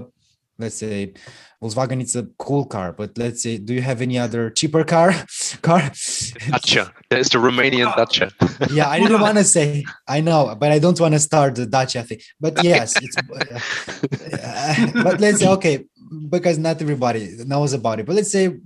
let's 0.57 0.75
say 0.75 1.13
Volkswagen 1.61 2.01
it's 2.01 2.15
a 2.15 2.27
cool 2.37 2.65
car, 2.65 2.91
but 2.91 3.17
let's 3.17 3.41
say, 3.43 3.57
do 3.57 3.73
you 3.73 3.81
have 3.81 4.01
any 4.01 4.17
other 4.19 4.49
cheaper 4.49 4.83
car? 4.83 5.11
car? 5.61 5.81
Dacia. 5.81 6.91
There's 7.09 7.29
the 7.29 7.39
Romanian 7.39 7.95
Dacia. 7.97 8.31
yeah, 8.71 8.89
I 8.89 8.99
didn't 8.99 9.21
want 9.21 9.37
to 9.37 9.43
say. 9.43 9.85
I 10.07 10.21
know, 10.21 10.55
but 10.59 10.71
I 10.71 10.79
don't 10.79 10.99
want 10.99 11.13
to 11.13 11.19
start 11.19 11.55
the 11.55 11.65
Dacia 11.65 12.03
thing. 12.03 12.19
But 12.39 12.63
yes, 12.63 12.95
it's. 13.01 13.17
Uh, 13.17 15.03
but 15.03 15.19
let's 15.19 15.39
say 15.39 15.49
okay, 15.49 15.85
because 16.29 16.57
not 16.57 16.81
everybody 16.81 17.35
knows 17.45 17.73
about 17.73 17.99
it. 17.99 18.05
But 18.05 18.15
let's 18.15 18.31
say. 18.31 18.57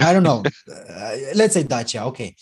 I 0.00 0.12
don't 0.12 0.24
know. 0.24 0.42
Uh, 0.68 1.16
let's 1.36 1.54
say 1.54 1.62
Dacia, 1.62 2.02
okay, 2.06 2.34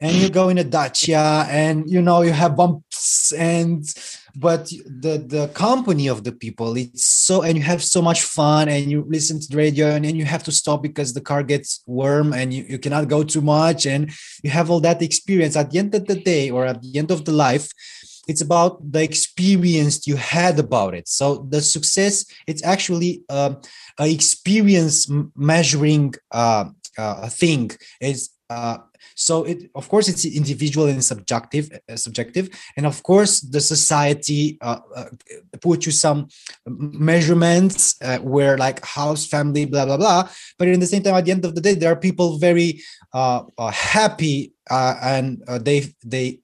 and 0.00 0.14
you 0.14 0.28
go 0.28 0.50
in 0.50 0.58
a 0.58 0.64
Dacia, 0.64 1.46
and 1.48 1.88
you 1.88 2.02
know 2.02 2.20
you 2.20 2.32
have 2.32 2.56
bumps 2.56 3.32
and 3.32 3.86
but 4.36 4.66
the 4.86 5.24
the 5.26 5.48
company 5.54 6.08
of 6.08 6.24
the 6.24 6.32
people 6.32 6.76
it's 6.76 7.06
so 7.06 7.42
and 7.42 7.56
you 7.56 7.62
have 7.62 7.82
so 7.82 8.02
much 8.02 8.22
fun 8.22 8.68
and 8.68 8.90
you 8.90 9.04
listen 9.08 9.38
to 9.38 9.48
the 9.48 9.56
radio 9.56 9.90
and 9.90 10.04
then 10.04 10.16
you 10.16 10.24
have 10.24 10.42
to 10.42 10.52
stop 10.52 10.82
because 10.82 11.12
the 11.12 11.20
car 11.20 11.42
gets 11.42 11.82
warm 11.86 12.32
and 12.32 12.52
you, 12.52 12.64
you 12.68 12.78
cannot 12.78 13.08
go 13.08 13.22
too 13.22 13.40
much 13.40 13.86
and 13.86 14.10
you 14.42 14.50
have 14.50 14.70
all 14.70 14.80
that 14.80 15.02
experience. 15.02 15.56
At 15.56 15.70
the 15.70 15.78
end 15.78 15.94
of 15.94 16.06
the 16.06 16.16
day 16.16 16.50
or 16.50 16.66
at 16.66 16.82
the 16.82 16.98
end 16.98 17.10
of 17.10 17.24
the 17.24 17.32
life 17.32 17.68
it's 18.26 18.40
about 18.40 18.80
the 18.90 19.02
experience 19.02 20.06
you 20.06 20.16
had 20.16 20.58
about 20.58 20.94
it. 20.94 21.06
So 21.08 21.46
the 21.48 21.60
success 21.60 22.24
it's 22.46 22.64
actually 22.64 23.22
um, 23.28 23.60
a 24.00 24.10
experience 24.10 25.08
measuring 25.36 26.14
uh, 26.32 26.70
uh, 26.96 27.28
thing. 27.28 27.70
Is 28.00 28.30
uh, 28.50 28.78
so 29.14 29.44
it 29.44 29.70
of 29.74 29.88
course 29.88 30.08
it's 30.08 30.24
individual 30.24 30.86
and 30.86 31.02
subjective 31.02 31.70
uh, 31.88 31.96
subjective. 31.96 32.48
And 32.76 32.86
of 32.86 33.02
course 33.02 33.40
the 33.40 33.60
society 33.60 34.58
uh, 34.60 34.80
uh, 34.94 35.04
put 35.60 35.86
you 35.86 35.92
some 35.92 36.28
measurements 36.66 37.96
uh, 38.02 38.18
where 38.18 38.58
like 38.58 38.84
house 38.84 39.26
family 39.26 39.64
blah 39.64 39.86
blah 39.86 39.96
blah. 39.96 40.28
But 40.58 40.68
in 40.68 40.80
the 40.80 40.86
same 40.86 41.02
time 41.02 41.14
at 41.14 41.24
the 41.24 41.32
end 41.32 41.44
of 41.44 41.54
the 41.54 41.60
day 41.60 41.74
there 41.74 41.92
are 41.92 41.96
people 41.96 42.38
very 42.38 42.82
uh, 43.12 43.44
uh, 43.56 43.70
happy 43.70 44.52
and 44.70 45.42
they 45.60 45.94
they 46.04 46.40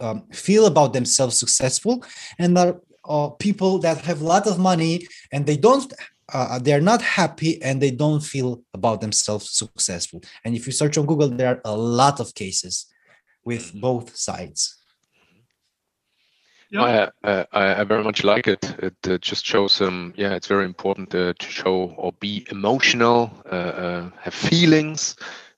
um, 0.00 0.24
feel 0.32 0.66
about 0.66 0.92
themselves 0.92 1.38
successful. 1.38 2.04
And 2.38 2.58
are 3.04 3.30
people 3.32 3.78
that 3.78 3.98
have 3.98 4.20
a 4.20 4.24
lot 4.24 4.46
of 4.46 4.58
money 4.58 5.06
and 5.30 5.46
they 5.46 5.56
don't 5.56 5.92
uh, 6.32 6.58
they're 6.58 6.80
not 6.80 7.02
happy 7.02 7.62
and 7.62 7.80
they 7.80 7.90
don't 7.90 8.20
feel 8.22 8.62
about 8.72 9.00
themselves 9.00 9.50
successful 9.50 10.22
and 10.44 10.54
if 10.54 10.66
you 10.66 10.72
search 10.72 10.96
on 10.98 11.06
google 11.06 11.28
there 11.28 11.56
are 11.56 11.60
a 11.64 11.76
lot 11.76 12.20
of 12.20 12.34
cases 12.34 12.86
with 13.44 13.66
mm-hmm. 13.68 13.80
both 13.80 14.16
sides 14.16 14.78
yeah. 16.74 17.10
I, 17.22 17.28
uh, 17.28 17.44
I, 17.52 17.84
very 17.84 18.02
much 18.02 18.24
like 18.24 18.48
it. 18.48 18.64
It 18.78 18.96
uh, 19.08 19.18
just 19.18 19.46
shows 19.46 19.80
um 19.80 20.12
yeah 20.16 20.34
it's 20.34 20.48
very 20.48 20.64
important 20.64 21.14
uh, 21.14 21.32
to 21.38 21.46
show 21.46 21.94
or 21.96 22.12
be 22.14 22.46
emotional, 22.50 23.30
uh, 23.50 23.72
uh, 23.84 24.10
have 24.20 24.34
feelings, 24.34 25.14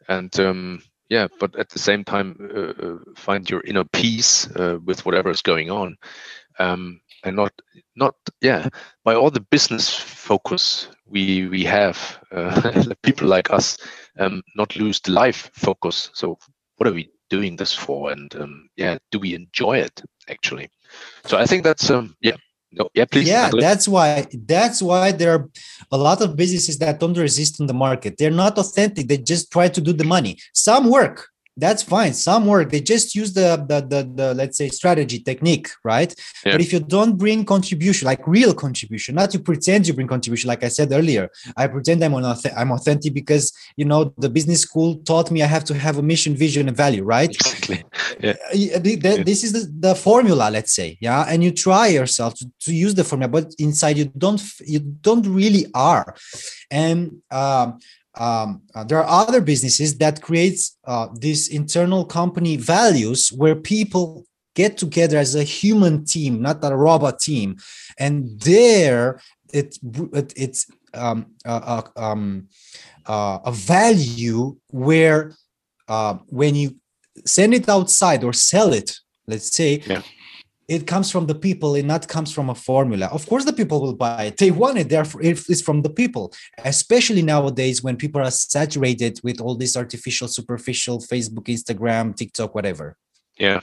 and 0.09 0.39
um, 0.39 0.83
yeah, 1.09 1.29
but 1.41 1.57
at 1.57 1.71
the 1.71 1.79
same 1.79 2.05
time 2.05 2.37
uh, 2.55 2.97
find 3.17 3.49
your 3.49 3.63
inner 3.63 3.85
peace 3.85 4.49
with 4.85 5.07
whatever 5.07 5.31
is 5.31 5.41
going 5.41 5.71
on. 5.71 5.97
Um, 6.59 7.01
and 7.27 7.37
not 7.37 7.53
not 7.97 8.15
yeah 8.41 8.69
by 9.05 9.15
all 9.15 9.31
the 9.31 9.47
business 9.51 9.95
focus 9.95 10.89
we 11.07 11.47
we 11.49 11.65
have 11.65 12.19
uh, 12.33 12.85
people 13.03 13.29
like 13.29 13.51
us 13.51 13.79
um, 14.19 14.43
not 14.55 14.77
lose 14.77 15.01
the 15.01 15.13
life 15.13 15.51
focus 15.55 16.11
so 16.15 16.39
what 16.77 16.89
are 16.89 16.95
we 16.95 17.11
doing 17.29 17.57
this 17.57 17.73
for 17.73 18.13
and 18.13 18.35
um, 18.37 18.69
yeah 18.77 18.97
do 19.11 19.19
we 19.19 19.35
enjoy 19.35 19.77
it 19.79 20.03
actually 20.29 20.69
so 21.25 21.37
i 21.37 21.45
think 21.45 21.65
that's 21.65 21.91
um 21.91 22.15
yeah 22.21 22.37
no, 22.73 22.91
yeah, 22.95 23.05
please. 23.07 23.29
Yeah, 23.29 23.51
that's 23.59 23.89
why 23.89 24.27
that's 24.33 24.83
why 24.83 25.13
there 25.13 25.33
are 25.33 25.49
a 25.91 25.97
lot 25.97 26.21
of 26.21 26.37
businesses 26.37 26.79
that 26.79 27.01
don't 27.01 27.17
resist 27.17 27.59
in 27.61 27.67
the 27.67 27.75
market. 27.75 28.17
They're 28.19 28.31
not 28.31 28.59
authentic. 28.59 29.09
They 29.09 29.19
just 29.19 29.51
try 29.51 29.69
to 29.69 29.81
do 29.81 29.93
the 29.93 30.05
money. 30.05 30.37
Some 30.53 30.91
work, 30.91 31.29
that's 31.57 31.83
fine. 31.83 32.13
Some 32.13 32.47
work 32.47 32.71
they 32.71 32.81
just 32.81 33.15
use 33.15 33.33
the 33.33 33.65
the 33.69 33.81
the, 33.81 34.11
the 34.15 34.35
let's 34.35 34.59
say 34.59 34.69
strategy 34.69 35.19
technique 35.19 35.69
right? 35.85 36.15
Yeah. 36.45 36.53
but 36.53 36.61
if 36.61 36.73
you 36.73 36.81
don't 36.81 37.17
bring 37.17 37.45
contribution 37.45 38.07
like 38.07 38.27
real 38.27 38.55
contribution 38.55 39.15
not 39.15 39.33
you 39.35 39.41
pretend 39.41 39.87
you 39.87 39.95
bring 39.95 40.07
contribution 40.07 40.49
like 40.49 40.63
i 40.65 40.69
said 40.69 40.93
earlier 40.93 41.31
i 41.57 41.67
pretend 41.67 42.03
i'm 42.05 42.15
on 42.15 42.25
i'm 42.57 42.73
authentic 42.73 43.15
because 43.15 43.53
you 43.77 43.85
know 43.85 44.13
the 44.19 44.29
business 44.29 44.61
school 44.61 44.97
taught 45.11 45.31
me 45.31 45.43
i 45.43 45.47
have 45.47 45.65
to 45.65 45.75
have 45.75 45.99
a 45.99 46.03
mission 46.03 46.35
vision 46.35 46.69
and 46.69 46.77
value 46.77 47.03
right? 47.03 47.31
Exactly. 47.31 47.85
Yeah. 48.21 48.35
this 49.31 49.45
is 49.45 49.53
the, 49.53 49.89
the 49.89 49.95
formula 49.95 50.51
let's 50.51 50.73
say 50.75 50.97
yeah? 51.01 51.25
And 51.29 51.43
you 51.45 51.51
try 51.53 51.87
yourself 51.89 52.35
to, 52.35 52.51
to 52.61 52.75
use 52.75 52.95
the 52.95 53.05
formula 53.05 53.29
but 53.29 53.55
inside 53.59 53.97
you 53.99 54.07
don't 54.17 54.43
you 54.65 54.81
don't 54.81 55.27
really 55.27 55.67
are. 55.75 56.15
And 56.71 57.23
um, 57.31 57.79
um, 58.17 58.63
uh, 58.75 58.85
there 58.85 59.03
are 59.03 59.27
other 59.27 59.41
businesses 59.41 59.99
that 59.99 60.23
creates 60.23 60.79
uh, 60.85 61.09
these 61.15 61.49
internal 61.49 62.05
company 62.05 62.57
values 62.57 63.29
where 63.29 63.55
people 63.57 64.25
get 64.55 64.79
together 64.79 65.19
as 65.19 65.35
a 65.35 65.45
human 65.45 66.05
team 66.05 66.41
not 66.41 66.65
a 66.65 66.75
robot 66.75 67.21
team. 67.21 67.57
And 67.99 68.41
there 68.41 69.21
it, 69.53 69.79
it 70.13 70.33
it's 70.37 70.67
um, 70.95 71.27
uh, 71.45 71.83
um, 71.97 72.49
a 73.07 73.53
value 73.53 74.57
where 74.71 75.35
uh, 75.89 76.15
when 76.27 76.55
you 76.55 76.77
send 77.25 77.55
it 77.55 77.69
outside 77.69 78.25
or 78.25 78.33
sell 78.33 78.73
it 78.73 78.99
let's 79.27 79.55
say 79.57 79.83
yeah 79.87 80.03
it 80.69 80.87
comes 80.87 81.11
from 81.11 81.27
the 81.27 81.35
people 81.35 81.75
it 81.77 81.85
not 81.85 82.09
comes 82.09 82.33
from 82.33 82.51
a 82.51 82.55
formula. 82.55 83.07
Of 83.07 83.27
course 83.27 83.45
the 83.45 83.53
people 83.53 83.81
will 83.81 83.95
buy 83.95 84.25
it. 84.25 84.37
They 84.37 84.51
want 84.51 84.79
it 84.79 84.89
therefore 84.89 85.21
it's 85.23 85.63
from 85.63 85.83
the 85.83 85.91
people 85.91 86.33
especially 86.65 87.23
nowadays 87.23 87.83
when 87.83 87.97
people 87.97 88.21
are 88.21 88.31
saturated 88.31 89.21
with 89.23 89.41
all 89.41 89.55
this 89.55 89.77
artificial 89.77 90.29
superficial 90.29 90.99
facebook 90.99 91.47
instagram 91.47 92.17
tiktok 92.17 92.55
whatever. 92.55 92.97
Yeah. 93.39 93.61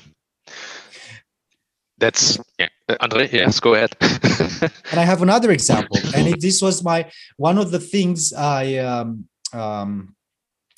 That's 1.97 2.39
yeah. 2.57 2.69
Andrei 3.01 3.29
yes 3.31 3.59
go 3.59 3.73
ahead. 3.75 3.95
And 4.91 4.99
i 4.99 5.03
have 5.03 5.21
another 5.21 5.51
example 5.51 5.97
and 6.15 6.27
if 6.27 6.39
this 6.39 6.61
was 6.61 6.83
my 6.83 7.09
one 7.37 7.57
of 7.57 7.71
the 7.71 7.79
things 7.79 8.31
i 8.33 8.77
um, 8.77 9.27
um 9.51 10.15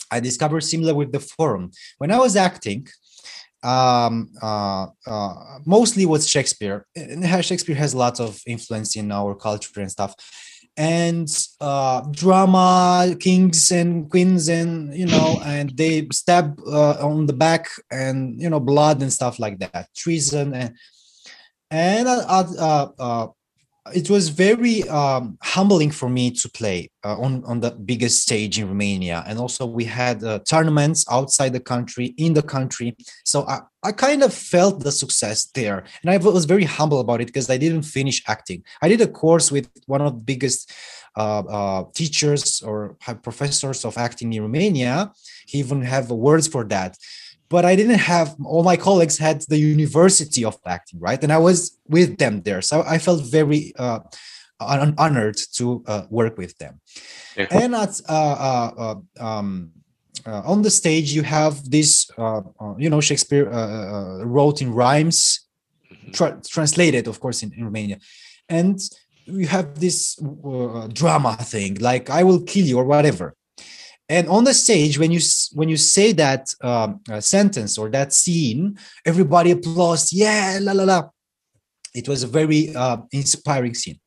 i 0.10 0.20
discovered 0.20 0.62
similar 0.62 0.96
with 0.96 1.12
the 1.12 1.20
forum. 1.20 1.72
When 2.00 2.12
i 2.12 2.18
was 2.18 2.36
acting 2.36 2.88
um, 3.66 4.30
uh, 4.42 4.88
uh, 5.08 5.60
mostly 5.66 6.06
with 6.06 6.24
Shakespeare. 6.24 6.86
And 6.96 7.26
Shakespeare 7.44 7.76
has 7.76 7.96
lots 7.96 8.20
of 8.20 8.40
influence 8.46 8.96
in 8.96 9.12
our 9.12 9.34
culture 9.36 9.82
and 9.82 9.92
stuff. 9.92 10.16
And 10.78 11.28
uh, 11.62 12.02
drama, 12.12 13.16
kings 13.20 13.72
and 13.72 14.10
queens, 14.10 14.50
and 14.50 14.94
you 14.94 15.06
know, 15.06 15.40
and 15.44 15.70
they 15.70 16.06
stab 16.12 16.60
uh, 16.68 16.98
on 17.00 17.28
the 17.28 17.34
back, 17.34 17.70
and 17.90 18.40
you 18.42 18.50
know, 18.50 18.60
blood 18.60 19.02
and 19.02 19.12
stuff 19.12 19.40
like 19.40 19.58
that, 19.60 19.88
treason, 19.96 20.54
and 20.54 20.76
and 21.72 22.10
uh, 22.10 22.88
uh, 23.00 23.28
it 23.94 24.10
was 24.10 24.30
very 24.30 24.88
um, 24.90 25.38
humbling 25.44 25.92
for 25.92 26.10
me 26.10 26.32
to 26.32 26.50
play 26.50 26.90
uh, 27.04 27.18
on 27.20 27.44
on 27.46 27.60
the 27.60 27.72
biggest 27.72 28.22
stage 28.22 28.58
in 28.58 28.68
Romania, 28.68 29.24
and 29.28 29.38
also 29.38 29.66
we 29.66 29.86
had 29.86 30.24
uh, 30.24 30.40
tournaments 30.40 31.06
outside 31.12 31.54
the 31.54 31.60
country, 31.60 32.08
in 32.18 32.34
the 32.34 32.42
country. 32.42 32.96
So 33.24 33.46
I, 33.48 33.60
I 33.84 33.92
kind 33.92 34.24
of 34.24 34.34
felt 34.34 34.80
the 34.80 34.92
success 34.92 35.46
there, 35.54 35.84
and 36.02 36.10
I 36.10 36.18
was 36.18 36.46
very 36.46 36.64
humble 36.64 37.00
about 37.00 37.22
it 37.22 37.28
because 37.28 37.50
I 37.50 37.58
didn't 37.58 37.84
finish 37.84 38.24
acting. 38.28 38.64
I 38.82 38.90
did 38.90 39.02
a 39.02 39.08
course 39.08 39.52
with 39.52 39.70
one 39.86 40.02
of 40.02 40.14
the 40.14 40.24
biggest 40.24 40.72
uh, 41.16 41.44
uh 41.58 41.84
teachers 41.94 42.62
or 42.62 42.98
professors 43.22 43.86
of 43.86 43.98
acting 43.98 44.34
in 44.34 44.42
Romania. 44.42 45.12
He 45.46 45.60
even 45.60 45.84
have 45.84 46.10
words 46.10 46.48
for 46.48 46.64
that 46.66 46.98
but 47.50 47.66
I 47.66 47.76
didn't 47.76 48.00
have 48.00 48.36
all 48.44 48.64
my 48.64 48.78
colleagues 48.78 49.18
had 49.18 49.42
the 49.48 49.58
University 49.58 50.44
of 50.44 50.58
Acting, 50.66 51.00
right? 51.00 51.22
And 51.22 51.32
I 51.32 51.38
was 51.38 51.78
with 51.88 52.18
them 52.18 52.42
there, 52.42 52.62
so 52.62 52.84
I 52.88 52.98
felt 52.98 53.24
very 53.24 53.74
uh, 53.78 54.00
honored 54.60 55.38
to 55.54 55.84
uh, 55.88 56.04
work 56.10 56.38
with 56.38 56.58
them. 56.58 56.82
Yeah. 57.38 57.48
And 57.52 57.76
at 57.76 58.00
uh, 58.10 58.14
uh, 58.14 58.96
uh 59.20 59.24
um, 59.24 59.72
uh, 60.26 60.42
on 60.46 60.64
the 60.64 60.72
stage, 60.72 61.14
you 61.14 61.24
have 61.24 61.70
this, 61.70 62.10
you 62.78 62.90
know, 62.90 63.02
Shakespeare 63.02 63.46
wrote 64.24 64.62
in 64.62 64.74
rhymes, 64.74 65.42
mm-hmm. 65.92 66.12
tra- 66.12 66.42
translated, 66.48 67.08
of 67.08 67.20
course, 67.20 67.44
in, 67.44 67.54
in 67.54 67.66
Romania, 67.66 68.00
and 68.50 68.80
you 69.26 69.48
have 69.48 69.80
this 69.80 70.20
drama 70.94 71.36
thing, 71.38 71.76
like 71.76 72.10
"I 72.10 72.24
will 72.24 72.42
kill 72.42 72.66
you" 72.66 72.78
or 72.80 72.86
whatever 72.86 73.35
and 74.10 74.28
on 74.30 74.44
the 74.44 74.54
stage 74.54 75.00
when 75.00 75.12
you 75.12 75.20
when 75.54 75.70
you 75.70 75.78
say 75.78 76.12
that 76.12 76.54
um, 76.62 77.00
uh, 77.10 77.20
sentence 77.20 77.78
or 77.78 77.90
that 77.90 78.14
scene 78.14 78.78
everybody 79.06 79.52
applauds 79.52 80.14
yeah 80.14 80.60
la 80.62 80.74
la 80.74 80.84
la. 80.84 81.10
It 81.94 82.10
was 82.10 82.24
a 82.24 82.28
very 82.28 82.76
uh, 82.76 82.98
inspiring 83.14 83.74
scene. 83.74 84.00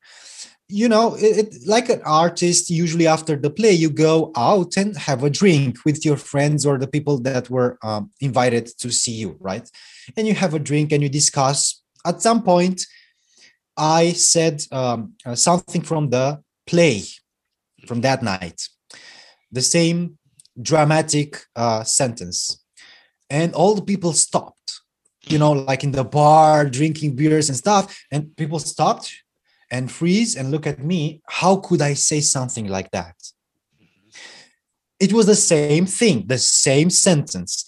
You 0.69 0.89
know 0.89 1.15
it, 1.15 1.39
it, 1.39 1.55
like 1.67 1.89
an 1.89 2.03
artist 2.05 2.71
usually 2.71 3.07
after 3.07 3.35
the 3.35 3.51
play 3.51 3.73
you 3.73 3.91
go 3.91 4.31
out 4.37 4.77
and 4.77 4.97
have 4.97 5.25
a 5.25 5.31
drink 5.31 5.79
with 5.85 6.05
your 6.05 6.18
friends 6.18 6.66
or 6.66 6.79
the 6.79 6.87
people 6.87 7.18
that 7.20 7.49
were 7.49 7.79
um, 7.83 8.11
invited 8.20 8.66
to 8.79 8.91
see 8.91 9.12
you 9.12 9.37
right? 9.41 9.68
And 10.16 10.27
you 10.27 10.35
have 10.35 10.55
a 10.55 10.59
drink 10.59 10.93
and 10.93 11.03
you 11.03 11.09
discuss. 11.09 11.83
At 12.07 12.22
some 12.22 12.43
point 12.43 12.87
i 13.79 14.12
said 14.12 14.62
um, 14.72 15.12
uh, 15.25 15.37
something 15.37 15.83
from 15.83 16.11
the 16.11 16.43
play 16.66 17.03
from 17.87 18.01
that 18.01 18.22
night 18.22 18.68
the 19.51 19.62
same 19.62 20.18
dramatic 20.61 21.40
uh, 21.57 21.84
sentence. 21.84 22.64
And 23.30 23.55
all 23.55 23.74
the 23.74 23.82
people 23.82 24.12
stopped 24.12 24.59
you 25.30 25.38
know 25.38 25.53
like 25.53 25.84
in 25.84 25.92
the 25.92 26.05
bar 26.05 26.68
drinking 26.68 27.14
beers 27.16 27.49
and 27.49 27.57
stuff. 27.57 28.05
And 28.11 28.34
people 28.36 28.59
stopped 28.59 29.22
and 29.70 29.90
freeze 29.90 30.36
and 30.36 30.51
look 30.51 30.66
at 30.66 30.82
me. 30.82 31.20
How 31.26 31.57
could 31.57 31.82
i 31.82 31.94
say 31.94 32.20
something 32.20 32.66
like 32.66 32.90
that? 32.92 33.16
It 34.99 35.12
was 35.12 35.26
the 35.26 35.36
same 35.36 35.86
thing 35.86 36.26
the 36.26 36.38
same 36.38 36.90
sentence. 36.90 37.64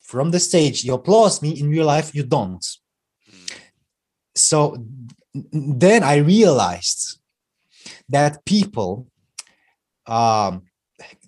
From 0.00 0.30
the 0.30 0.40
stage 0.40 0.84
you 0.84 0.94
applause 0.94 1.42
me. 1.42 1.50
In 1.58 1.70
real 1.70 1.86
life 1.86 2.14
you 2.14 2.22
don't. 2.22 2.64
So 4.34 4.76
then 5.52 6.02
I 6.02 6.16
realized 6.16 7.18
that 8.08 8.44
people 8.44 9.06
um, 10.06 10.62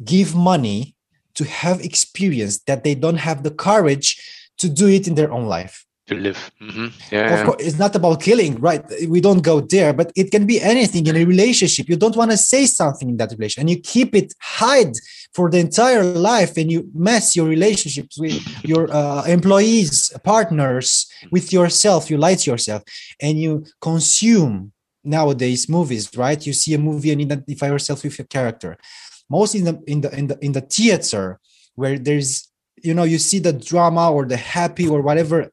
give 0.04 0.34
money 0.34 0.94
to 1.34 1.44
have 1.44 1.80
experience 1.80 2.60
that 2.66 2.84
they 2.84 2.94
don't 2.94 3.16
have 3.16 3.42
the 3.42 3.50
courage 3.50 4.50
to 4.58 4.68
do 4.68 4.86
it 4.88 5.08
in 5.08 5.14
their 5.14 5.32
own 5.32 5.46
life 5.46 5.84
to 6.06 6.14
live. 6.14 6.50
Mm-hmm. 6.60 6.86
Yeah, 7.12 7.24
of 7.24 7.30
yeah. 7.30 7.44
course 7.44 7.62
it's 7.62 7.78
not 7.78 7.96
about 7.96 8.20
killing 8.20 8.60
right 8.60 8.84
we 9.08 9.20
don't 9.20 9.42
go 9.42 9.60
there 9.60 9.92
but 9.92 10.12
it 10.14 10.30
can 10.30 10.46
be 10.46 10.60
anything 10.60 11.06
in 11.06 11.16
a 11.16 11.24
relationship 11.24 11.88
you 11.88 11.96
don't 11.96 12.16
want 12.16 12.30
to 12.30 12.36
say 12.36 12.66
something 12.66 13.08
in 13.08 13.16
that 13.16 13.30
relationship 13.30 13.62
and 13.62 13.70
you 13.70 13.80
keep 13.80 14.14
it 14.14 14.34
hide 14.40 14.92
for 15.32 15.50
the 15.50 15.58
entire 15.58 16.04
life 16.04 16.56
and 16.56 16.70
you 16.70 16.88
mess 16.94 17.34
your 17.34 17.46
relationships 17.46 18.18
with 18.18 18.38
your 18.64 18.92
uh, 18.92 19.24
employees 19.24 20.12
partners 20.22 21.06
with 21.30 21.52
yourself 21.52 22.10
you 22.10 22.18
lie 22.18 22.34
to 22.34 22.50
yourself 22.50 22.82
and 23.20 23.40
you 23.40 23.64
consume 23.80 24.72
nowadays 25.04 25.68
movies 25.68 26.10
right 26.16 26.46
you 26.46 26.52
see 26.52 26.74
a 26.74 26.78
movie 26.78 27.12
and 27.12 27.20
identify 27.20 27.66
yourself 27.66 28.04
with 28.04 28.18
a 28.18 28.24
character 28.24 28.76
mostly 29.28 29.60
in 29.60 29.66
the 29.66 29.82
in 29.86 30.00
the 30.00 30.18
in 30.18 30.26
the 30.26 30.38
in 30.40 30.52
the 30.52 30.60
theater 30.60 31.40
where 31.74 31.98
there's 31.98 32.48
you 32.82 32.94
know 32.94 33.04
you 33.04 33.18
see 33.18 33.38
the 33.38 33.52
drama 33.52 34.12
or 34.12 34.24
the 34.26 34.36
happy 34.36 34.86
or 34.88 35.00
whatever 35.00 35.50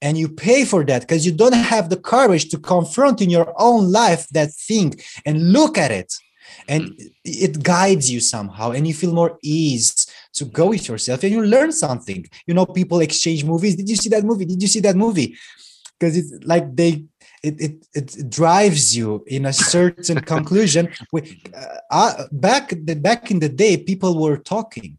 and 0.00 0.16
you 0.16 0.28
pay 0.28 0.64
for 0.64 0.84
that 0.84 1.02
because 1.02 1.26
you 1.26 1.32
don't 1.32 1.54
have 1.54 1.90
the 1.90 1.96
courage 1.96 2.48
to 2.50 2.58
confront 2.58 3.20
in 3.20 3.30
your 3.30 3.52
own 3.58 3.90
life 3.90 4.28
that 4.28 4.52
thing 4.52 4.94
and 5.26 5.52
look 5.52 5.76
at 5.76 5.90
it. 5.90 6.14
And 6.68 6.84
mm. 6.84 7.10
it 7.24 7.62
guides 7.62 8.10
you 8.10 8.20
somehow 8.20 8.70
and 8.70 8.86
you 8.86 8.94
feel 8.94 9.12
more 9.12 9.38
ease 9.42 10.06
to 10.34 10.44
go 10.44 10.68
with 10.68 10.88
yourself 10.88 11.22
and 11.22 11.32
you 11.32 11.44
learn 11.44 11.72
something. 11.72 12.26
You 12.46 12.54
know 12.54 12.66
people 12.66 13.00
exchange 13.00 13.44
movies. 13.44 13.76
Did 13.76 13.88
you 13.88 13.96
see 13.96 14.08
that 14.10 14.24
movie? 14.24 14.44
Did 14.44 14.62
you 14.62 14.68
see 14.68 14.80
that 14.80 14.96
movie? 14.96 15.36
Because 15.98 16.16
it's 16.16 16.32
like 16.44 16.76
they 16.76 17.04
it, 17.42 17.60
it 17.60 17.86
it 17.94 18.30
drives 18.30 18.96
you 18.96 19.24
in 19.26 19.46
a 19.46 19.52
certain 19.52 20.20
conclusion. 20.20 20.88
Uh, 21.14 21.20
uh, 21.90 22.24
back 22.32 22.70
the, 22.70 22.94
back 22.94 23.30
in 23.30 23.38
the 23.38 23.48
day 23.48 23.76
people 23.76 24.18
were 24.20 24.36
talking 24.36 24.98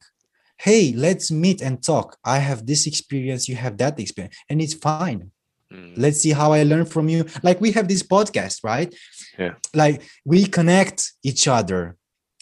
hey 0.60 0.94
let's 0.96 1.32
meet 1.32 1.62
and 1.62 1.82
talk. 1.82 2.18
I 2.24 2.40
have 2.40 2.66
this 2.66 2.86
experience 2.86 3.50
you 3.50 3.56
have 3.56 3.78
that 3.78 4.00
experience 4.00 4.36
and 4.50 4.62
it's 4.62 4.74
fine. 4.74 5.32
Mm. 5.72 5.94
let's 5.98 6.20
see 6.22 6.32
how 6.32 6.52
i 6.52 6.64
learn 6.64 6.86
from 6.86 7.10
you. 7.10 7.26
Like 7.44 7.62
we 7.62 7.72
have 7.74 7.88
this 7.88 8.02
podcast 8.02 8.64
right? 8.64 8.94
Yeah. 9.38 9.54
Like 9.74 10.02
we 10.26 10.46
connect 10.46 11.14
each 11.24 11.48
other 11.48 11.96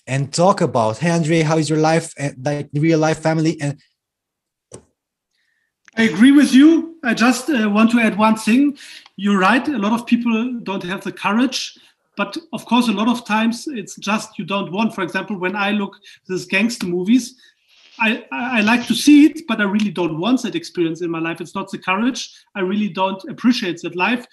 and 0.08 0.34
talk 0.34 0.62
about 0.62 1.00
hey 1.00 1.10
andrei 1.10 1.42
how 1.42 1.58
is 1.58 1.70
your 1.70 1.80
life 1.80 2.14
and 2.18 2.34
like 2.44 2.70
real 2.74 3.00
life 3.00 3.20
family? 3.20 3.60
And 3.60 3.80
i 5.98 6.04
agree 6.04 6.32
with 6.32 6.54
you. 6.54 6.96
I 7.04 7.14
just 7.14 7.50
uh, 7.50 7.70
want 7.70 7.92
to 7.92 8.00
add 8.00 8.18
one 8.18 8.38
thing 8.38 8.78
you're 9.18 9.40
right 9.40 9.68
a 9.68 9.78
lot 9.78 9.92
of 9.92 10.06
people 10.06 10.60
don't 10.64 10.84
have 10.84 11.04
the 11.04 11.12
courage 11.12 11.78
but 12.16 12.38
of 12.54 12.66
course 12.66 12.88
a 12.88 12.94
lot 12.94 13.10
of 13.10 13.26
times 13.26 13.68
it's 13.68 13.96
just 13.96 14.40
you 14.40 14.46
don't 14.46 14.72
want 14.72 14.96
for 14.96 15.02
example 15.02 15.38
when 15.38 15.56
i 15.56 15.72
look 15.72 15.98
these 16.28 16.46
gangster 16.46 16.88
movies 16.88 17.36
I, 18.00 18.26
I 18.32 18.62
like 18.62 18.86
to 18.88 18.94
see 18.94 19.26
it, 19.26 19.42
but 19.48 19.60
I 19.60 19.64
really 19.64 19.90
don't 19.90 20.20
want 20.20 20.44
that 20.44 20.56
experience 20.56 21.02
in 21.02 21.10
my 21.10 21.20
life. 21.20 21.42
It's 21.42 21.56
not 21.56 21.72
the 21.72 21.80
courage. 21.80 22.30
I 22.56 22.60
really 22.60 22.90
don't 22.90 23.24
appreciate 23.28 23.82
that 23.82 23.96
life. 23.96 24.26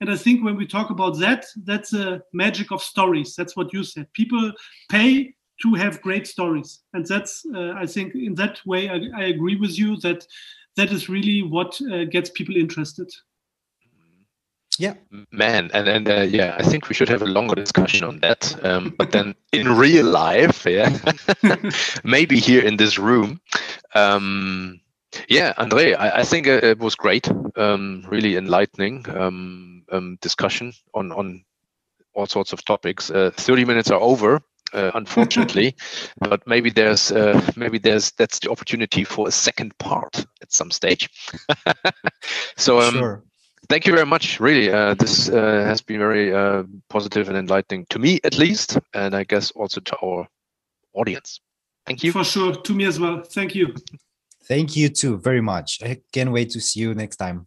And 0.00 0.10
I 0.10 0.16
think 0.16 0.42
when 0.42 0.56
we 0.56 0.66
talk 0.66 0.90
about 0.90 1.18
that, 1.18 1.44
that's 1.64 1.90
the 1.90 2.22
magic 2.32 2.72
of 2.72 2.82
stories. 2.82 3.34
That's 3.36 3.56
what 3.56 3.72
you 3.72 3.84
said. 3.84 4.10
People 4.14 4.52
pay 4.88 5.34
to 5.62 5.74
have 5.74 6.00
great 6.00 6.26
stories. 6.26 6.80
And 6.94 7.04
that's, 7.04 7.44
uh, 7.54 7.72
I 7.76 7.84
think, 7.84 8.14
in 8.14 8.34
that 8.36 8.60
way, 8.64 8.88
I, 8.88 9.00
I, 9.14 9.24
agree 9.24 9.56
with 9.56 9.78
you 9.78 9.98
that 9.98 10.26
that 10.76 10.90
is 10.90 11.10
really 11.10 11.42
what 11.42 11.78
uh, 11.92 12.04
gets 12.04 12.30
people 12.30 12.56
interested 12.56 13.12
yeah. 14.80 14.94
Man 15.30 15.70
and 15.74 15.88
and 15.88 16.08
uh, 16.08 16.22
yeah 16.22 16.56
i 16.58 16.62
think 16.62 16.88
we 16.88 16.94
should 16.94 17.10
have 17.10 17.22
a 17.22 17.26
longer 17.26 17.54
discussion 17.54 18.08
on 18.08 18.20
that 18.20 18.56
um, 18.64 18.94
but 18.96 19.12
then 19.12 19.34
in 19.52 19.68
real 19.76 20.06
life 20.06 20.64
yeah 20.64 20.96
maybe 22.04 22.40
here 22.40 22.62
in 22.62 22.76
this 22.76 22.98
room 22.98 23.40
um, 23.94 24.80
yeah 25.28 25.52
andrei 25.58 25.92
i, 25.92 26.20
I 26.20 26.24
think 26.24 26.46
uh, 26.46 26.60
it 26.62 26.78
was 26.78 26.94
great 26.94 27.28
um, 27.56 28.04
really 28.08 28.36
enlightening 28.36 29.04
um, 29.10 29.84
um, 29.92 30.16
discussion 30.22 30.72
on 30.94 31.12
on 31.12 31.44
all 32.14 32.26
sorts 32.26 32.52
of 32.52 32.64
topics. 32.64 33.10
Uh, 33.10 33.30
30 33.34 33.64
minutes 33.64 33.90
are 33.90 34.00
over 34.00 34.40
uh, 34.72 34.90
unfortunately 34.94 35.76
but 36.20 36.46
maybe 36.46 36.70
there's 36.70 37.12
uh, 37.12 37.40
maybe 37.56 37.78
there's 37.78 38.12
that's 38.12 38.38
the 38.40 38.50
opportunity 38.50 39.04
for 39.04 39.28
a 39.28 39.32
second 39.32 39.76
part 39.78 40.26
at 40.42 40.52
some 40.52 40.70
stage. 40.70 41.08
So 42.56 42.80
um, 42.80 42.94
sure 42.94 43.24
thank 43.70 43.86
you 43.86 43.94
very 43.94 44.06
much. 44.06 44.40
Really, 44.40 44.70
uh, 44.70 44.94
this 44.94 45.30
uh, 45.30 45.64
has 45.64 45.80
been 45.80 45.98
very 45.98 46.34
uh, 46.34 46.64
positive 46.90 47.28
and 47.28 47.38
enlightening 47.38 47.86
to 47.90 47.98
me, 47.98 48.20
at 48.24 48.36
least, 48.36 48.78
and 48.92 49.14
I 49.14 49.24
guess 49.24 49.52
also 49.52 49.80
to 49.80 49.96
our 50.02 50.28
audience. 50.92 51.40
Thank 51.86 52.02
you. 52.02 52.12
For 52.12 52.24
sure, 52.24 52.54
to 52.54 52.74
me 52.74 52.84
as 52.84 53.00
well. 53.00 53.22
Thank 53.22 53.54
you. 53.54 53.74
Thank 54.44 54.76
you 54.76 54.88
too 54.88 55.16
very 55.18 55.40
much. 55.40 55.78
I 55.82 56.00
can't 56.12 56.32
wait 56.32 56.50
to 56.50 56.60
see 56.60 56.80
you 56.80 56.94
next 56.94 57.16
time. 57.16 57.46